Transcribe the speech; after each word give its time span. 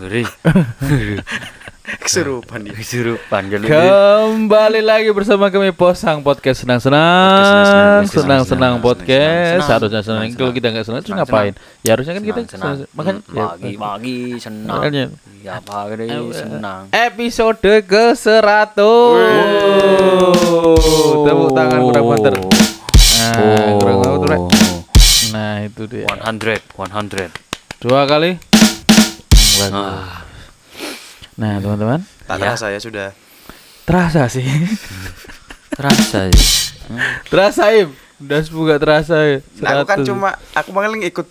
Ngeri. 0.00 0.24
Kesurupan 2.00 2.64
dia. 2.64 2.72
Kesurupan 2.72 3.52
jadi. 3.52 3.68
Kembali 3.68 4.80
lagi 4.80 5.12
bersama 5.12 5.52
kami 5.52 5.76
Posang 5.76 6.24
Podcast 6.24 6.64
Podcast 6.64 6.64
senang-senang, 6.64 8.08
senang-senang, 8.08 8.80
podcast. 8.80 9.60
senang-senang. 9.68 9.76
Harusnya 9.76 10.00
senang. 10.00 10.24
Kalau 10.40 10.52
kita 10.56 10.72
nggak 10.72 10.86
senang, 10.88 11.00
terus 11.04 11.12
Senang, 11.12 11.28
ngapain? 11.28 11.52
Ya 11.84 11.90
harusnya 11.92 12.16
kan 12.16 12.24
kita 12.24 12.40
Senang, 12.48 12.80
senang. 12.80 12.96
Makanya 12.96 13.20
ya, 13.28 13.44
bagi 13.44 13.72
bagi 13.76 14.18
senang. 14.40 14.80
Ya 15.44 15.60
pagi 15.60 16.32
senang. 16.32 16.82
episode 16.96 17.60
ke 17.84 18.04
100 18.16 18.80
Tepuk 21.28 21.50
tangan 21.52 21.80
kurang 21.84 22.04
banter. 22.08 22.34
Nah, 23.20 23.76
kurang 23.76 23.96
banter. 24.00 24.28
Rek. 24.32 24.40
Nah, 25.36 25.54
itu 25.68 25.82
dia. 25.84 26.08
100, 26.08 26.64
100. 26.72 27.28
Dua 27.84 28.08
kali. 28.08 28.49
Bagus. 29.60 29.76
Ah, 29.76 30.24
Nah, 31.36 31.56
teman-teman, 31.56 32.00
Tak 32.26 32.36
Ya. 32.36 32.42
terasa 32.42 32.66
ya 32.68 32.78
sudah. 32.78 33.08
terasa 33.84 34.28
sih. 34.28 34.44
terasa 35.70 36.28
ya. 36.28 36.36
terasa, 37.32 37.64
Im. 37.72 37.90
Udah 38.20 38.40
semoga 38.40 38.76
terasa 38.76 39.16
ya. 39.18 39.36
Nah, 39.58 39.70
aku 39.74 39.86
kan 39.86 39.98
100. 39.98 40.08
cuma 40.08 40.28
aku 40.52 40.70
paling 40.70 41.00
ikut 41.02 41.26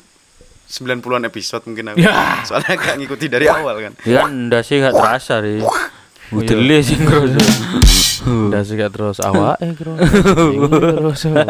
90-an 0.67 1.23
episode 1.23 1.61
mungkin 1.63 1.93
aku. 1.93 1.97
Ya. 1.99 2.41
Soalnya 2.43 2.73
gak 2.75 2.95
ngikuti 2.97 3.25
dari 3.25 3.45
awal 3.45 3.77
kan. 3.79 3.93
Ya 4.03 4.25
ndak 4.25 4.61
sih 4.61 4.77
gak 4.77 4.93
terasa 4.93 5.37
ri. 5.39 5.61
Udele 6.29 6.81
sih 6.81 6.93
ngerasa. 6.95 7.41
Udah 8.49 8.61
sih 8.61 8.75
gak 8.75 8.91
terus 8.91 9.17
awak 9.19 9.57
eh 9.59 9.73
terus 9.73 9.97
terus 9.97 11.19
ya. 11.23 11.45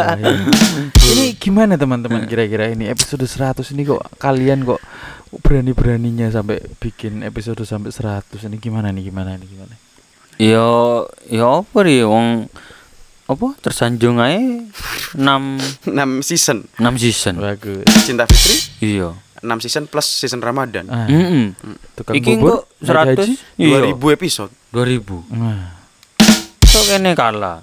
Ini 0.93 1.35
gimana 1.35 1.75
teman-teman 1.75 2.23
kira-kira 2.23 2.69
ini 2.69 2.87
episode 2.87 3.23
100 3.23 3.59
ini 3.71 3.83
kok 3.83 3.99
kalian 4.15 4.63
kok 4.63 4.79
berani-beraninya 5.31 6.27
sampai 6.27 6.57
bikin 6.77 7.21
episode 7.21 7.61
sampai 7.61 7.89
100 7.89 8.25
ini 8.45 8.57
gimana 8.57 8.89
nih 8.89 9.05
gimana 9.05 9.35
nih 9.35 9.45
gimana? 9.45 9.75
Yo 10.35 10.67
yo 11.25 11.61
apa 11.61 11.77
ri 11.81 12.01
wong 12.01 12.49
apa 13.25 13.47
tersanjung 13.59 14.17
ae 14.17 14.65
6 15.13 15.85
6 15.85 15.93
season 16.27 16.65
6 16.75 16.81
season. 16.97 17.37
Bagus. 17.37 17.85
Cinta 18.01 18.25
Fitri 18.25 18.57
Iya. 18.81 19.13
6 19.39 19.45
season 19.61 19.85
plus 19.85 20.07
season 20.09 20.39
Ramadan. 20.39 20.89
Ah, 20.89 21.05
Heeh. 21.05 21.53
tukang 21.93 22.11
Iki 22.13 22.31
bubur, 22.35 22.65
kok 22.65 22.81
naik 22.83 23.15
haji. 23.15 23.33
100 23.37 23.61
iya 23.61 23.77
2000 23.87 24.17
episode. 24.17 24.51
2000. 24.71 25.29
Nah, 25.31 25.77
Kok 26.59 26.83
kene 26.85 27.11
kalah. 27.13 27.59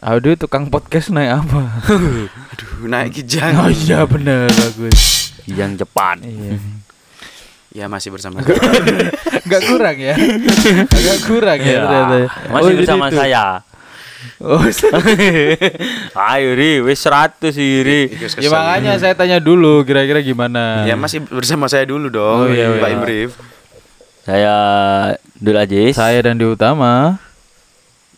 aduh 0.00 0.34
tukang 0.34 0.68
podcast 0.68 1.08
naik 1.08 1.40
apa? 1.40 1.60
Aduh, 2.52 2.84
naik 2.84 3.14
kijang. 3.14 3.56
oh 3.56 3.70
iya 3.70 4.04
bener 4.04 4.46
bagus. 4.48 5.32
Yang 5.44 5.84
cepat. 5.84 6.20
Iya. 6.20 6.56
Ya 7.74 7.90
masih 7.90 8.14
bersama. 8.14 8.38
Enggak 9.44 9.62
kurang 9.66 9.98
ya? 9.98 10.14
Agak 10.86 11.18
kurang 11.26 11.58
ya, 11.58 11.66
Iya. 11.66 11.80
ternyata. 11.82 12.16
Masih 12.46 12.70
jadi 12.70 12.78
bersama 12.86 13.06
itu. 13.10 13.16
saya. 13.18 13.46
Oh, 14.40 14.62
Ayo 16.32 16.50
ri, 16.54 16.80
wis 16.80 17.02
100 17.02 17.50
sih 17.50 17.82
ri. 17.82 18.00
Iki 18.14 18.24
wis 18.24 18.34
ya 18.38 18.48
makanya 18.48 18.94
saya 18.96 19.12
tanya 19.18 19.42
dulu 19.42 19.82
kira-kira 19.82 20.22
gimana. 20.22 20.86
Ya 20.86 20.94
masih 20.94 21.26
bersama 21.26 21.66
saya 21.66 21.82
dulu 21.84 22.08
dong. 22.08 22.46
Oh, 22.46 22.48
iya, 22.48 22.70
Mbak 22.78 22.88
iya. 22.88 22.94
Imrif. 22.96 23.30
Saya 24.24 24.54
Dul 25.36 25.58
Ajis. 25.58 25.98
Saya 25.98 26.22
dan 26.22 26.38
di 26.38 26.46
utama. 26.46 27.18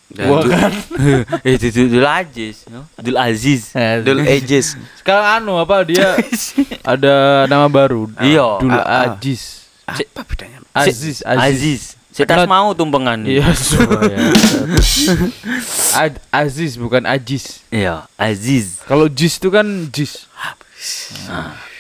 Gua 0.06 0.38
kan. 0.46 0.70
eh 1.46 1.58
itu 1.58 1.66
Dul 1.90 2.06
no? 2.70 2.86
Dul 2.94 3.16
Aziz. 3.18 3.74
Dul 3.74 4.22
Aegis. 4.22 4.78
Sekarang 5.02 5.42
anu 5.42 5.58
apa 5.58 5.82
dia 5.82 6.14
ada 6.94 7.44
nama 7.50 7.66
baru. 7.66 8.06
Iya. 8.22 8.62
Dul 8.62 8.70
Ah, 8.70 8.86
ah. 8.86 9.02
Ajis. 9.18 9.66
Apa 9.86 10.22
bedanya? 10.22 10.62
Aziz, 10.70 11.20
Aziz. 11.20 11.42
Aziz. 11.42 11.82
Saya 12.16 12.32
Not- 12.32 12.48
mau 12.48 12.72
tumpengan. 12.72 13.28
Iya. 13.28 13.44
Ad- 16.00 16.20
Aziz 16.32 16.80
bukan 16.80 17.04
Ajis. 17.04 17.60
Iya, 17.68 18.08
Aziz. 18.16 18.80
Kalau 18.88 19.04
Jis 19.10 19.36
itu 19.36 19.52
kan 19.52 19.66
Jis. 19.92 20.24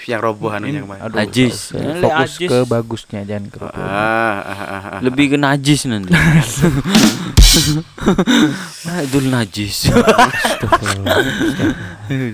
Yang 0.06 0.20
robohan 0.22 0.60
yang 0.62 0.84
kemarin. 0.86 1.08
Fokus- 1.08 1.72
Eh, 1.72 1.98
Fokus 1.98 2.32
ke 2.38 2.58
bagusnya 2.62 3.20
jangan 3.24 3.44
ke 3.48 3.58
Ah, 3.58 3.74
ah, 3.74 4.38
ah, 4.44 4.60
ah, 4.60 4.84
ah. 4.92 5.00
Lebih 5.00 5.34
ke 5.34 5.36
najis 5.40 5.88
nanti. 5.88 6.12
Nah, 8.86 9.02
Dul 9.10 9.26
najis. 9.26 9.88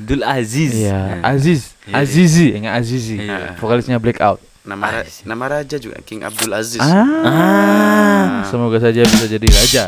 Dul 0.07 0.23
Aziz. 0.23 0.71
Iya, 0.77 1.25
Aziz, 1.25 1.73
Iya. 1.89 1.95
Azizi, 1.99 2.47
enggak 2.55 2.75
Azizi. 2.79 3.17
Iya. 3.19 3.57
Vokalisnya 3.57 3.97
Blackout. 3.97 4.39
Nama 4.63 5.03
ra- 5.03 5.09
nama 5.27 5.45
raja 5.51 5.75
juga 5.75 5.99
King 6.05 6.23
Abdul 6.23 6.53
Aziz. 6.55 6.79
Ah, 6.79 8.47
semoga 8.47 8.79
saja 8.79 9.03
bisa 9.03 9.27
jadi 9.27 9.49
raja. 9.49 9.85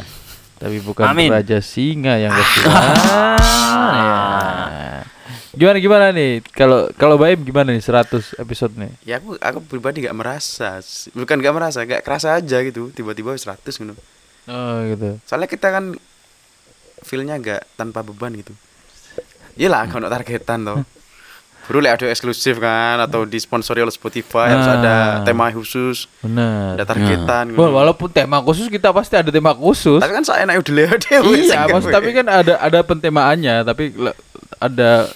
Tapi 0.58 0.80
bukan 0.80 1.04
Amin. 1.06 1.30
raja 1.30 1.60
singa 1.60 2.16
yang 2.18 2.32
pasti. 2.32 2.60
Ah, 2.66 3.36
ya. 3.92 5.04
Gimana 5.54 5.78
gimana 5.78 6.06
nih? 6.10 6.42
Kalau 6.50 6.90
kalau 6.98 7.14
Baim 7.14 7.38
gimana 7.38 7.70
nih 7.70 7.78
100 7.78 8.34
episode 8.42 8.74
nih? 8.74 8.90
Ya 9.06 9.22
aku 9.22 9.38
aku 9.38 9.62
pribadi 9.62 10.02
gak 10.02 10.16
merasa, 10.16 10.82
bukan 11.14 11.38
gak 11.38 11.54
merasa, 11.54 11.86
gak 11.86 12.02
kerasa 12.02 12.34
aja 12.34 12.58
gitu. 12.66 12.90
Tiba-tiba 12.90 13.38
100 13.38 13.62
gitu. 13.70 13.94
Oh 14.46 14.76
gitu. 14.84 15.16
Soalnya 15.24 15.46
kita 15.46 15.68
kan 15.68 15.96
feelnya 17.00 17.36
gak 17.36 17.64
tanpa 17.74 18.00
beban 18.00 18.32
gitu. 18.32 18.52
Iyalah 19.54 19.86
kalau 19.86 20.06
targetan 20.06 20.62
toh. 20.62 20.80
Baru 21.64 21.80
lihat 21.80 21.96
ada 21.96 22.12
eksklusif 22.12 22.60
kan 22.60 23.00
atau 23.00 23.24
disponsori 23.24 23.80
oleh 23.80 23.88
Spotify 23.88 24.52
harus 24.52 24.68
Ah. 24.68 24.76
ada 24.76 24.94
tema 25.24 25.48
khusus, 25.48 26.12
Benar. 26.20 26.76
ada 26.76 26.84
targetan. 26.84 27.44
gitu. 27.48 27.56
Wah, 27.56 27.72
walaupun 27.74 28.12
tema 28.12 28.36
khusus 28.38 28.68
kita 28.68 28.92
pasti 28.92 29.16
ada 29.16 29.32
tema 29.32 29.48
khusus. 29.50 29.96
Tapi 29.96 30.12
kan 30.12 30.20
saya 30.22 30.44
enak 30.44 30.60
udah 30.60 30.74
lihat 30.74 31.00
dewe. 31.02 31.40
iya, 31.40 31.64
maksud, 31.64 31.88
tapi 31.88 32.12
kan 32.12 32.28
ada 32.28 32.60
ada 32.60 32.78
pentemaannya, 32.80 33.64
tapi 33.64 33.96
ada 34.60 35.08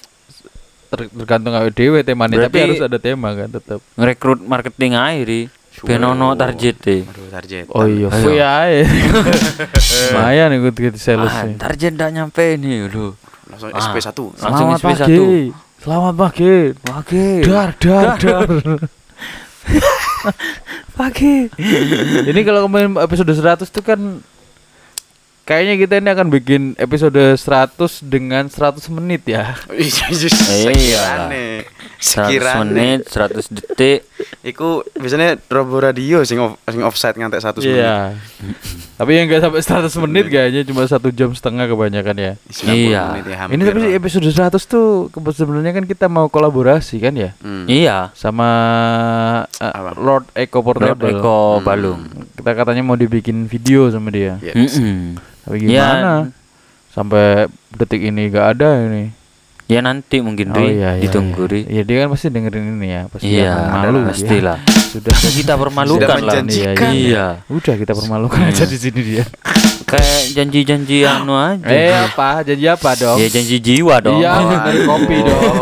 ter- 0.89 1.13
tergantung 1.13 1.53
awake 1.53 1.77
dhewe 1.77 2.01
temanya, 2.01 2.41
tapi 2.41 2.49
Berarti- 2.49 2.65
harus 2.65 2.81
ada 2.83 2.97
tema 2.97 3.29
kan 3.35 3.49
tetap. 3.51 3.79
Ngerekrut 3.95 4.41
marketing 4.41 4.97
ae 4.97 5.19
ri. 5.21 5.43
Ben 5.81 6.01
ono 6.01 6.35
target 6.35 6.77
e. 6.87 6.97
Aduh, 7.01 7.29
target. 7.29 7.65
Oh 7.71 7.85
iya, 7.85 8.09
free 8.09 8.39
aja. 8.39 8.83
Lumayan 10.11 10.51
ikut 10.53 10.75
ikut 10.75 10.95
sales 10.97 11.29
Ah, 11.29 11.47
target 11.55 11.95
ndak 11.95 12.11
nyampe 12.11 12.57
nih 12.57 12.87
lho. 12.87 13.15
Langsung 13.47 13.71
Ah. 13.71 13.81
SP1. 13.81 14.11
Langsung 14.35 14.67
Selamat 14.69 14.79
SP1. 14.81 14.99
pagi. 14.99 15.27
Selamat 15.79 16.15
pagi. 16.17 16.55
Oke. 16.91 17.25
Dar 17.43 17.71
dar 17.77 18.07
dar. 18.17 18.49
Pagi. 20.91 21.47
Ini 22.29 22.41
kalau 22.43 22.67
kemarin 22.67 22.99
episode 22.99 23.31
100 23.31 23.63
tuh 23.65 23.85
kan 23.85 24.01
kayaknya 25.49 25.75
kita 25.79 25.95
ini 25.97 26.09
akan 26.09 26.29
bikin 26.29 26.63
episode 26.77 27.17
100 27.17 27.73
dengan 28.05 28.45
100 28.47 28.85
menit 28.93 29.25
ya. 29.25 29.57
Iya, 29.73 30.05
Iya. 30.13 30.29
sekirane. 30.29 31.47
100 31.97 32.05
Sekirane. 32.29 32.61
menit, 32.63 33.01
100 33.09 33.49
detik. 33.49 34.05
Iku 34.41 34.69
biasanya 34.93 35.35
robo 35.49 35.81
radio 35.81 36.21
sing 36.23 36.37
off, 36.37 36.61
sing 36.63 36.79
offside 36.81 37.17
ngantek 37.17 37.41
100 37.41 37.59
menit. 37.59 37.81
Iya. 37.81 37.97
Tapi 38.95 39.11
yang 39.11 39.25
enggak 39.25 39.43
sampai 39.43 39.61
100 39.65 40.05
menit 40.05 40.25
kayaknya 40.29 40.63
cuma 40.63 40.85
satu 40.85 41.09
jam 41.09 41.33
setengah 41.33 41.65
kebanyakan 41.65 42.15
ya. 42.15 42.33
90 42.53 42.69
Iya. 42.87 43.03
menit 43.09 43.27
ya, 43.27 43.37
Ini 43.49 43.63
tapi 43.65 43.81
episode 43.91 44.29
100 44.29 44.63
tuh 44.63 44.87
sebenarnya 45.33 45.73
kan 45.73 45.85
kita 45.85 46.07
mau 46.07 46.29
kolaborasi 46.29 47.01
kan 47.01 47.17
ya 47.17 47.33
Hmm. 47.41 47.65
Iya. 47.67 48.13
sama 48.13 48.49
uh, 49.49 49.73
Apa? 49.73 49.97
Lord 49.97 50.29
Eko 50.35 50.61
Lord 50.61 50.77
Portable. 50.93 51.09
Eko 51.11 51.39
Balung. 51.61 52.05
Kita 52.31 52.53
katanya 52.53 52.85
mau 52.85 52.95
dibikin 52.95 53.49
video 53.49 53.89
sama 53.89 54.13
dia. 54.13 54.37
Tapi 55.49 55.57
Ya. 55.65 55.89
gimana? 55.89 56.13
Sampai 56.89 57.49
detik 57.73 58.03
ini 58.03 58.29
gak 58.29 58.59
ada 58.59 58.85
ini. 58.85 59.17
Ya 59.65 59.81
nanti 59.81 60.21
mungkin 60.21 60.49
Oh 60.51 60.57
Ri, 60.59 60.77
iya, 60.77 60.97
iya, 60.97 61.03
ditunggu 61.03 61.45
iya. 61.45 61.51
Ri. 61.51 61.61
Iya, 61.69 61.83
dia 61.85 61.97
kan 62.01 62.09
pasti 62.09 62.27
dengerin 62.29 62.65
ini 62.75 62.89
ya, 62.89 63.03
pasti 63.05 63.29
Iya, 63.29 63.53
malu 63.71 64.01
pastilah. 64.03 64.59
ya. 64.59 64.77
Sudah 64.89 65.13
Kita 65.13 65.55
permalukan 65.55 66.01
Sudah 66.01 66.09
lah. 66.09 66.17
menjanjikan. 66.41 66.91
Iya. 66.91 67.27
Udah 67.49 67.75
kita 67.77 67.93
permalukan 67.93 68.41
aja 68.43 68.65
di 68.65 68.77
sini 68.77 69.01
dia. 69.03 69.25
Kayak 69.89 70.21
janji-janji 70.37 70.99
anu 71.09 71.33
aja. 71.33 71.65
eh 71.65 71.97
apa? 71.97 72.45
Janji 72.45 72.67
apa 72.69 72.91
dong? 72.93 73.17
Ya 73.17 73.29
janji 73.33 73.57
jiwa 73.57 73.97
dong. 73.99 74.21
Iya, 74.21 74.33
dari 74.61 74.81
kopi 74.85 75.17
dong. 75.25 75.55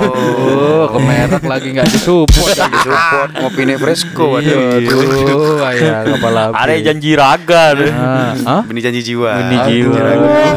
Oh, 0.56 0.84
ke 0.90 0.98
merek 0.98 1.44
lagi 1.46 1.68
nggak 1.70 1.86
disupport. 1.88 2.56
Lagi 2.58 2.78
support 2.82 3.30
ngopi 3.38 3.62
Fresco 3.76 4.26
Iya, 4.42 4.56
waduh. 4.58 4.98
aduh, 4.98 5.68
ayah 5.70 5.98
kepala. 6.02 6.42
Ada 6.50 6.74
janji 6.82 7.10
raga. 7.14 7.64
Ri. 7.72 7.86
Ah, 7.88 8.32
hah? 8.34 8.62
Benih 8.66 8.82
janji 8.82 9.00
jiwa. 9.04 9.30
Benih 9.38 9.58
jiwa. 9.70 9.98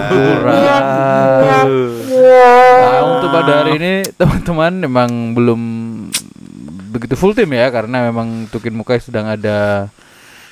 Kurang. 0.10 1.70
Nah, 2.10 3.02
untuk 3.06 3.30
pada 3.30 3.54
hari 3.64 3.72
ini 3.78 3.94
teman-teman 4.14 4.72
memang 4.82 5.10
belum 5.34 5.62
begitu 6.90 7.14
full 7.14 7.38
tim 7.38 7.54
ya 7.54 7.70
karena 7.70 8.10
memang 8.10 8.50
Tukin 8.50 8.74
Mukai 8.74 8.98
sedang 8.98 9.30
ada 9.30 9.88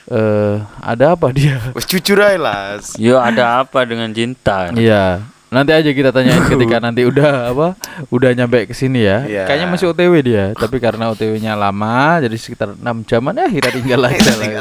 eh 0.07 0.55
ada 0.79 1.13
apa 1.13 1.31
dia? 1.35 1.59
Wes 1.75 1.85
jujur 1.85 2.19
aja 2.23 2.39
lah. 2.39 2.59
Yo 2.95 3.19
ada 3.19 3.63
apa 3.63 3.83
dengan 3.83 4.11
cinta? 4.11 4.71
Iya. 4.71 5.23
Nanti 5.47 5.71
aja 5.71 5.89
kita 5.95 6.11
tanyain 6.11 6.43
ketika 6.51 6.77
nanti 6.83 7.07
udah 7.07 7.55
apa? 7.55 7.67
Udah 8.11 8.35
nyampe 8.35 8.67
ke 8.67 8.75
sini 8.75 9.07
ya. 9.07 9.23
Iya. 9.23 9.43
Kayaknya 9.47 9.67
masih 9.71 9.85
OTW 9.95 10.13
dia, 10.19 10.51
tapi 10.59 10.77
karena 10.83 11.07
OTW-nya 11.15 11.55
lama 11.55 12.19
jadi 12.19 12.35
sekitar 12.35 12.75
6 12.75 12.83
jaman 13.07 13.33
ya 13.39 13.47
kita 13.47 13.69
tinggal 13.71 14.01
aja 14.11 14.31
lah. 14.35 14.51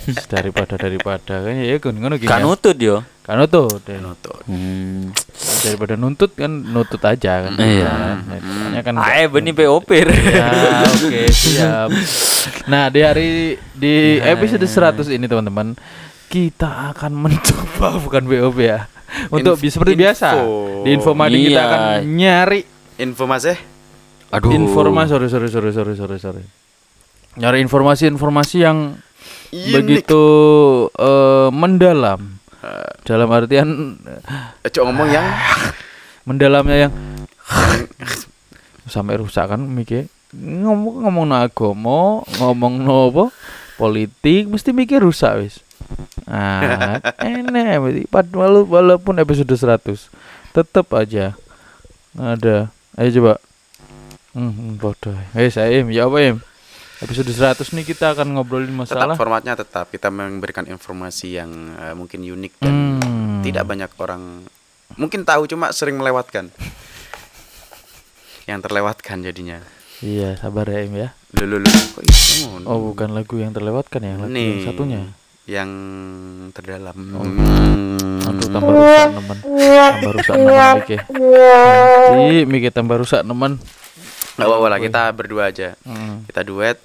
daripada 0.32 0.74
daripada 0.80 1.44
kan 1.44 1.54
ya 1.54 1.76
kan 1.76 1.92
ngono 1.92 2.16
gini. 2.16 2.30
Kan 2.30 2.40
nutut 2.40 2.76
yo. 2.80 3.04
Kan 3.20 3.36
nutut. 3.36 3.84
ya. 3.84 4.00
Nutut. 4.00 4.42
Hmm. 4.48 5.12
Daripada 5.62 5.94
nuntut 6.00 6.32
kan 6.32 6.50
nutut 6.50 7.02
aja 7.04 7.46
kan. 7.46 7.52
Iya. 7.60 7.92
Makanya 8.24 8.80
kan 8.80 8.94
Ae 8.96 9.28
beni 9.28 9.52
POP. 9.52 9.92
Ya, 9.92 10.82
oke, 10.88 11.22
siap. 11.28 11.92
Nah, 12.66 12.88
di 12.88 13.00
hari 13.04 13.28
di 13.76 14.18
episode 14.24 14.64
100 14.64 15.12
ini 15.12 15.28
teman-teman, 15.28 15.76
kita 16.30 16.94
akan 16.94 17.12
mencoba 17.12 17.86
bukan 18.08 18.24
BOP 18.24 18.56
ya. 18.62 18.88
Untuk 19.34 19.56
Inf- 19.56 19.68
seperti 19.68 19.94
info. 19.94 20.02
biasa, 20.02 20.28
di 20.80 20.90
info 20.90 21.10
mading 21.12 21.42
kita 21.44 21.54
Iya. 21.56 21.66
akan 21.66 21.80
nyari 22.08 22.60
Info 22.98 23.24
Mas 23.24 23.44
eh. 23.44 23.58
Aduh. 24.30 24.52
informasi 24.52 25.10
sorry 25.10 25.26
sorry 25.26 25.48
sorry 25.48 25.70
sorry 25.70 25.94
sorry 25.94 26.16
sorry. 26.16 26.42
Nyari 27.34 27.58
informasi-informasi 27.60 28.56
yang 28.60 28.94
Unik. 29.50 29.72
begitu 29.72 30.22
eh, 30.92 31.48
mendalam. 31.50 32.38
Dalam 33.00 33.28
artian 33.30 33.96
Eh, 34.60 34.68
Cok 34.68 34.84
ngomong 34.86 35.08
yang 35.08 35.24
mendalamnya 36.28 36.76
yang 36.86 36.92
sampai 38.84 39.16
rusak 39.16 39.46
kan 39.46 39.60
mikir 39.60 40.06
ngomong 40.30 41.02
ngomong 41.02 41.24
no 41.24 41.36
agama 41.36 42.00
ngomong 42.36 42.74
no 42.78 43.08
apa 43.08 43.24
politik 43.76 44.46
mesti 44.46 44.70
mikir 44.70 45.00
rusak 45.00 45.40
wis 45.40 45.54
ah 46.26 46.98
enak 47.18 47.80
walaupun 48.64 49.18
episode 49.18 49.50
100 49.50 50.10
tetap 50.50 50.86
aja 50.92 51.34
ada. 52.12 52.74
Ayo 52.94 53.22
coba. 53.22 53.34
Hmm 54.30 54.74
bodoh. 54.76 55.14
Eh 55.32 55.46
saya 55.48 55.78
im 55.78 55.90
ya 55.90 56.04
apa 56.04 56.18
im? 56.20 56.36
Episode 57.00 57.30
100 57.30 57.64
nih 57.72 57.86
kita 57.86 58.12
akan 58.12 58.34
ngobrolin 58.34 58.68
tetap 58.68 58.80
masalah. 59.08 59.16
formatnya 59.16 59.54
tetap. 59.54 59.88
Kita 59.88 60.10
memberikan 60.10 60.66
informasi 60.66 61.34
yang 61.34 61.50
eh, 61.72 61.94
mungkin 61.94 62.20
unik 62.20 62.52
dan 62.58 62.74
Hmm. 63.00 63.40
tidak 63.40 63.64
banyak 63.64 63.88
orang 63.96 64.44
mungkin 64.94 65.22
tahu 65.22 65.46
cuma 65.46 65.70
sering 65.70 65.96
melewatkan. 65.96 66.50
yang 68.44 68.58
terlewatkan 68.58 69.22
jadinya. 69.22 69.62
iya 70.00 70.34
sabar 70.34 70.66
ya 70.66 70.82
im 70.82 70.94
ya. 70.98 71.08
Lu 71.32 71.46
lu 71.46 71.56
lu 71.56 71.70
kok 71.70 72.02
iso 72.02 72.50
ngono? 72.50 72.66
oh 72.66 72.78
bukan 72.90 73.12
lagu 73.12 73.38
yang 73.38 73.52
terlewatkan 73.52 74.00
ya 74.00 74.18
lagu 74.18 74.26
yang 74.26 74.34
Nih, 74.34 74.66
satunya 74.66 75.00
yang 75.50 75.70
terdalam. 76.54 76.94
Oh. 77.10 77.26
Hmm. 77.26 77.98
Aduh 78.20 78.46
tambah 78.46 78.70
rusak 78.70 79.10
nemen 79.10 79.38
Tambah 79.40 80.12
rusak 80.14 80.34
nemen 80.36 80.76
Mike 80.76 80.96
Nanti 82.06 82.38
Mike 82.46 82.70
tambah 82.70 82.96
rusak 82.96 83.20
nemen 83.24 83.52
Nggak 84.36 84.46
apa-apa 84.46 84.66
lah 84.68 84.78
kita 84.78 85.02
berdua 85.10 85.42
aja. 85.50 85.74
Hmm. 85.82 86.22
Kita 86.24 86.40
duet. 86.40 86.78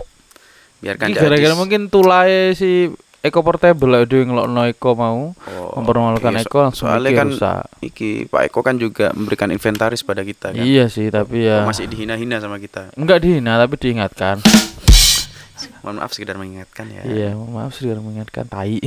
Biarkan 0.81 1.13
Gara-gara 1.13 1.53
mungkin 1.53 1.87
tulai 1.87 2.51
si 2.51 2.89
Eko 3.21 3.41
Portable 3.41 3.89
lah 3.89 4.01
Dia 4.03 4.21
ngelokno 4.21 4.65
Eko 4.65 4.91
mau 4.93 5.31
Oh, 5.33 5.71
Mempermalukan 5.77 6.29
iya, 6.31 6.41
so- 6.41 6.45
Eko 6.45 6.57
langsung 6.61 6.87
soalnya 6.89 7.11
kan 7.13 7.27
rusak 7.29 7.63
Iki 7.81 8.09
Pak 8.27 8.41
Eko 8.49 8.59
kan 8.59 8.75
juga 8.75 9.09
memberikan 9.11 9.49
inventaris 9.49 10.01
pada 10.01 10.21
kita 10.21 10.51
kan. 10.51 10.61
Iya 10.61 10.89
sih 10.89 11.07
tapi 11.07 11.45
ya 11.45 11.63
Masih 11.63 11.85
dihina-hina 11.85 12.39
sama 12.39 12.57
kita. 12.57 12.89
Enggak 12.95 13.21
dihina 13.21 13.55
tapi 13.55 13.77
diingatkan 13.77 14.41
Mohon 15.81 15.95
maaf 16.01 16.11
sekedar 16.11 16.35
mengingatkan 16.35 16.85
ya. 16.89 17.01
Iya 17.03 17.29
maaf 17.35 17.71
sudah 17.73 17.95
mengingatkan 17.97 18.45
Tai 18.45 18.75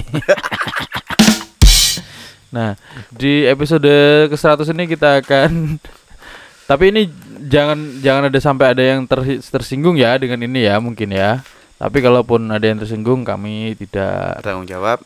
Nah 2.49 2.77
di 3.13 3.45
episode 3.45 3.89
ke 4.27 4.37
100 4.37 4.65
ini 4.73 4.85
kita 4.89 5.21
akan 5.21 5.77
Tapi 6.71 6.85
ini 6.93 7.09
jangan 7.49 8.05
jangan 8.05 8.29
ada 8.29 8.39
sampai 8.39 8.77
ada 8.77 8.85
yang 8.85 9.09
ter- 9.09 9.41
tersinggung 9.41 9.97
ya 9.97 10.21
dengan 10.21 10.45
ini 10.45 10.69
ya 10.69 10.77
mungkin 10.77 11.09
ya. 11.09 11.41
Tapi 11.81 12.05
kalaupun 12.05 12.45
ada 12.53 12.61
yang 12.61 12.77
tersinggung 12.77 13.25
kami 13.25 13.73
tidak 13.75 14.45
Tanggung 14.45 14.69
jawab. 14.69 15.01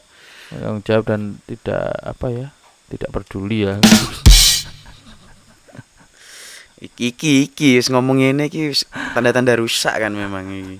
tanggung 0.50 0.82
jawab 0.82 1.04
dan 1.06 1.20
tidak 1.46 1.86
apa 2.02 2.26
ya 2.28 2.46
tidak 2.90 3.08
peduli 3.08 3.64
ya. 3.64 3.78
Iki 6.82 7.14
iki 7.14 7.32
iki 7.46 7.70
ngomong 7.94 8.18
ini 8.18 8.50
iki 8.50 8.74
tanda-tanda 9.14 9.54
rusak 9.54 10.02
kan 10.02 10.10
memang 10.10 10.50
iki. 10.50 10.76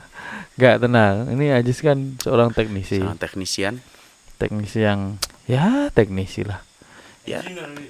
Enggak 0.57 0.77
tenang. 0.85 1.15
Ini 1.33 1.47
Ajis 1.61 1.79
kan 1.81 2.17
seorang 2.21 2.53
teknisi, 2.53 3.01
Sama 3.01 3.17
teknisian. 3.17 3.81
teknisi 4.37 4.83
yang 4.83 5.17
ya 5.47 5.89
teknisi 5.95 6.43
lah. 6.43 6.61
Ya. 7.23 7.39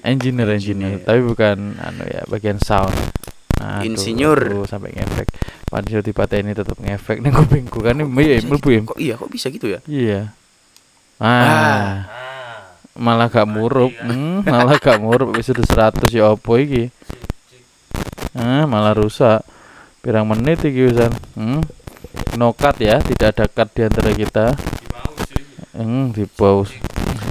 Engineer 0.05 0.53
engineer, 0.53 1.00
tapi 1.00 1.25
bukan 1.25 1.81
anu 1.81 2.05
ya 2.05 2.23
bagian 2.29 2.61
sound. 2.61 2.93
Aduh, 3.62 3.87
Insinyur. 3.88 4.37
aduh, 4.37 4.67
sampai 4.69 4.93
ngefek. 4.93 5.29
Padahal 5.70 6.03
di 6.05 6.12
ini 6.12 6.53
tetap 6.53 6.76
ngefek 6.76 7.23
ning 7.23 7.32
kupingku 7.32 7.81
kan 7.81 7.97
ini 7.97 8.11
iya 8.20 8.44
mlebu 8.44 8.69
ya. 8.69 8.81
Kok 8.85 8.99
iya 9.00 9.15
kok 9.17 9.31
bisa 9.32 9.49
gitu 9.49 9.70
ya? 9.73 9.81
Iya. 9.88 10.20
Ah. 11.23 12.05
Malah 12.93 13.32
gak 13.32 13.49
murup. 13.49 13.94
Hmm, 14.05 14.44
malah 14.44 14.76
gak 14.76 15.00
murup 15.00 15.32
episode 15.32 15.65
100 15.65 16.12
ya 16.12 16.29
opo 16.29 16.61
iki? 16.61 16.93
Ah, 18.37 18.69
malah 18.69 18.93
rusak. 18.93 19.41
Pirang 20.05 20.29
menit 20.29 20.61
iki 20.61 20.93
wisan. 20.93 21.15
Hmm. 21.32 21.65
No 22.37 22.56
cut 22.56 22.81
ya, 22.81 22.99
tidak 23.00 23.37
ada 23.37 23.44
cut 23.49 23.69
di 23.76 23.82
antara 23.85 24.11
kita. 24.12 24.47
Hmm, 25.73 26.12
di 26.12 26.25
pause. 26.29 26.76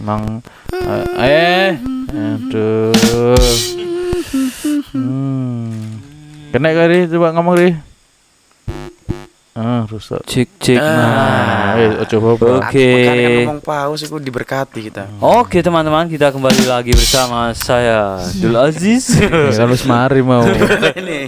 Emang 0.01 0.41
eh, 0.73 1.05
eh 1.21 1.71
aduh. 2.11 3.37
Hmm. 4.91 6.01
Kena 6.51 6.75
kali 6.75 7.07
coba 7.07 7.31
ngomong 7.37 7.55
deh. 7.57 7.90
Ah, 9.51 9.83
rusak. 9.83 10.23
Cik 10.23 10.47
cik. 10.57 10.79
Nah, 10.79 11.75
Nah. 11.75 11.75
eh, 11.75 11.91
ojo 11.99 12.15
boba. 12.19 12.63
Oke. 12.63 12.87
Kan 13.03 13.15
ngomong 13.19 13.59
paus 13.59 13.99
itu 13.99 14.15
diberkati 14.15 14.79
kita. 14.81 15.11
Oke 15.19 15.59
teman-teman 15.59 16.07
kita 16.07 16.31
kembali 16.31 16.63
lagi 16.65 16.91
bersama 16.91 17.51
saya 17.51 18.15
Dul 18.33 18.55
Aziz. 18.55 19.11
Ya, 19.21 19.27
kalau 19.59 19.75
semari 19.75 20.21
mau 20.21 20.39
Ini. 20.95 21.27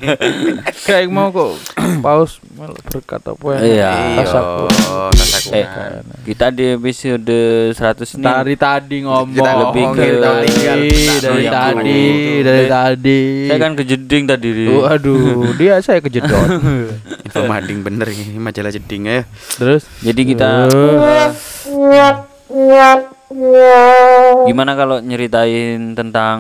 kayak 0.82 1.08
mau 1.08 1.30
kok 1.30 1.52
paus 2.02 2.40
malah 2.54 2.80
berkat 2.86 3.22
apa 3.26 3.48
ya? 3.50 3.60
Iya. 3.60 3.92
Tas 4.18 4.32
aku. 4.32 4.66
tas 5.12 5.32
aku. 5.36 5.50
eh, 5.52 5.66
kita 6.24 6.46
di 6.48 6.66
episode 6.72 7.36
100 7.72 7.76
ini 8.10 8.24
Dari 8.24 8.56
tadi 8.56 8.98
ngomong 9.02 9.36
Kita 9.36 9.52
lebih 9.60 9.84
dari 9.90 10.00
ke- 10.00 10.22
tadi, 10.22 10.48
tinggal 10.48 10.80
dari 11.20 11.44
bentar 11.44 11.74
tadi, 11.74 12.02
dari 12.40 12.66
tadi. 12.66 13.22
saya 13.44 13.60
kan 13.60 13.72
kejeding 13.76 14.24
tadi. 14.26 14.48
Ri. 14.50 14.66
Waduh, 14.70 15.20
dia 15.54 15.76
saya 15.80 16.00
kejedot. 16.00 16.48
Info 17.26 17.44
mading 17.44 17.82
bener 17.82 18.13
ini 18.16 18.38
majalah 18.38 18.70
jeding 18.70 19.04
ya. 19.06 19.26
Terus 19.58 19.84
Jadi 20.00 20.22
kita 20.26 20.70
gimana 24.46 24.78
kalau 24.78 25.02
nyeritain 25.02 25.98
tentang 25.98 26.38